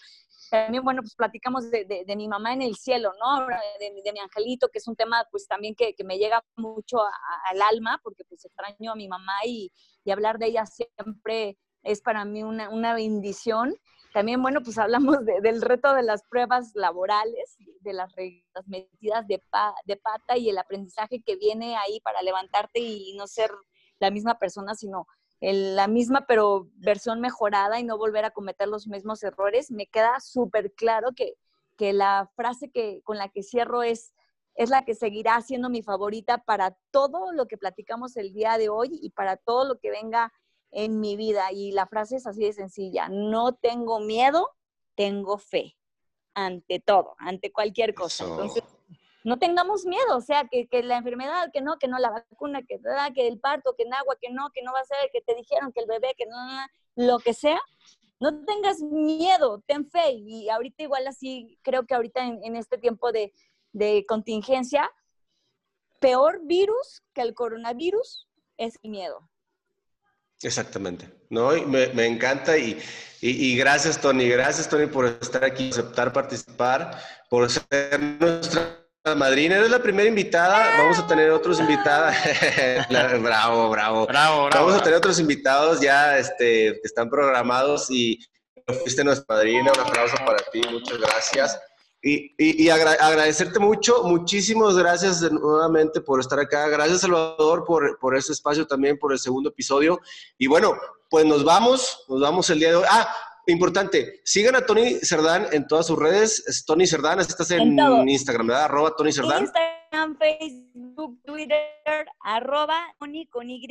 [0.51, 3.47] También, bueno, pues platicamos de, mi mamá en el cielo, ¿no?
[3.79, 8.01] De, mi angelito, que es un tema, pues también que, me llega mucho al alma,
[8.03, 9.73] porque pues extraño a mi mamá y,
[10.11, 13.75] hablar de ella siempre es para mí una, una bendición.
[14.13, 18.13] También, bueno, pues hablamos del reto de las pruebas laborales, de las,
[18.67, 19.43] metidas de,
[19.87, 23.51] de pata y el aprendizaje que viene ahí para levantarte y no ser
[23.99, 25.07] la misma persona, sino
[25.41, 29.71] la misma pero versión mejorada y no volver a cometer los mismos errores.
[29.71, 31.35] Me queda súper claro que,
[31.77, 34.15] que la frase que, con la que cierro es,
[34.55, 38.69] es la que seguirá siendo mi favorita para todo lo que platicamos el día de
[38.69, 40.33] hoy y para todo lo que venga
[40.73, 41.53] en mi vida.
[41.53, 44.49] Y la frase es así de sencilla, no tengo miedo,
[44.95, 45.77] tengo fe
[46.35, 48.25] ante todo, ante cualquier cosa.
[48.25, 48.65] Entonces,
[49.25, 52.63] no tengamos miedo, o sea, que, que, la enfermedad, que no, que no, la vacuna,
[52.63, 52.81] que,
[53.15, 55.35] que el parto, que en agua, que no, que no va a ser, que te
[55.35, 56.37] dijeron que el bebé, que no,
[56.97, 57.61] lo que sea,
[58.19, 60.13] no tengas miedo, ten fe.
[60.13, 63.33] Y ahorita igual así, creo que ahorita en, en este tiempo de,
[63.73, 64.91] de contingencia,
[66.01, 69.29] peor virus que el coronavirus es el miedo.
[70.43, 71.09] Exactamente.
[71.31, 72.81] No, me, me encanta y,
[73.21, 76.99] y, gracias Tony, gracias Tony por estar aquí, aceptar participar,
[77.31, 78.83] por ser nuestra
[79.17, 79.57] madrina.
[79.57, 82.15] Eres la primera invitada, vamos a tener otros invitados.
[82.91, 88.19] bravo, bravo, bravo, Vamos a tener otros invitados ya este, que están programados y
[88.67, 89.71] fuiste nuestra madrina.
[89.73, 91.61] Un aplauso para ti, muchas gracias.
[92.05, 96.69] Y, agradecerte mucho, muchísimas gracias nuevamente por estar acá.
[96.69, 100.01] Gracias, Salvador, por, por este espacio también, por el segundo episodio.
[100.37, 100.75] Y bueno,
[101.09, 102.85] pues nos vamos, nos vamos el día de hoy.
[102.91, 103.07] Ah,
[103.47, 106.43] importante, sigan a Tony Cerdán en todas sus redes.
[106.49, 107.79] Es Tony Cerdán, estás en,
[108.09, 108.65] Instagram, ¿verdad?
[108.65, 109.43] Arroba Tony Cerdán.
[109.45, 113.65] Instagram, Facebook, Twitter, arroba Tony con Y,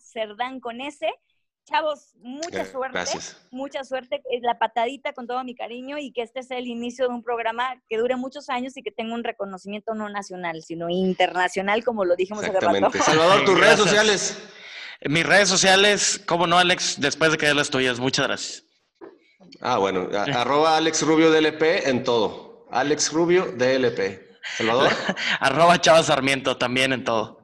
[0.00, 1.06] Cerdán con S.
[1.68, 2.92] Chavos, mucha eh, suerte.
[2.92, 3.36] Gracias.
[3.50, 4.22] Mucha suerte.
[4.40, 7.74] La patadita con todo mi cariño y que este sea el inicio de un programa
[7.88, 12.14] que dure muchos años y que tenga un reconocimiento no nacional, sino internacional, como lo
[12.14, 12.90] dijimos hace rato.
[13.02, 14.38] Salvador, tus redes sociales.
[15.04, 17.98] Mis redes sociales, como no, Alex, después de que las tuyas.
[17.98, 18.62] Muchas gracias.
[19.60, 22.66] Ah, bueno, arroba Alex Rubio DLP en todo.
[22.70, 24.24] Alex Rubio DLP.
[24.56, 24.92] Salvador.
[25.40, 27.35] arroba Chava Sarmiento también en todo.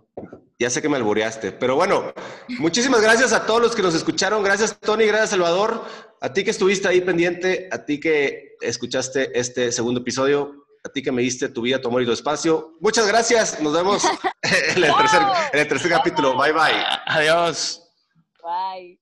[0.62, 2.14] Ya sé que me albureaste, pero bueno,
[2.60, 4.44] muchísimas gracias a todos los que nos escucharon.
[4.44, 5.84] Gracias, Tony, gracias, Salvador.
[6.20, 11.02] A ti que estuviste ahí pendiente, a ti que escuchaste este segundo episodio, a ti
[11.02, 12.74] que me diste tu vida, tu amor y tu espacio.
[12.78, 13.60] Muchas gracias.
[13.60, 14.04] Nos vemos
[14.42, 16.36] en el tercer, en el tercer capítulo.
[16.36, 16.84] Bye, bye.
[17.06, 17.82] Adiós.
[18.40, 19.01] Bye.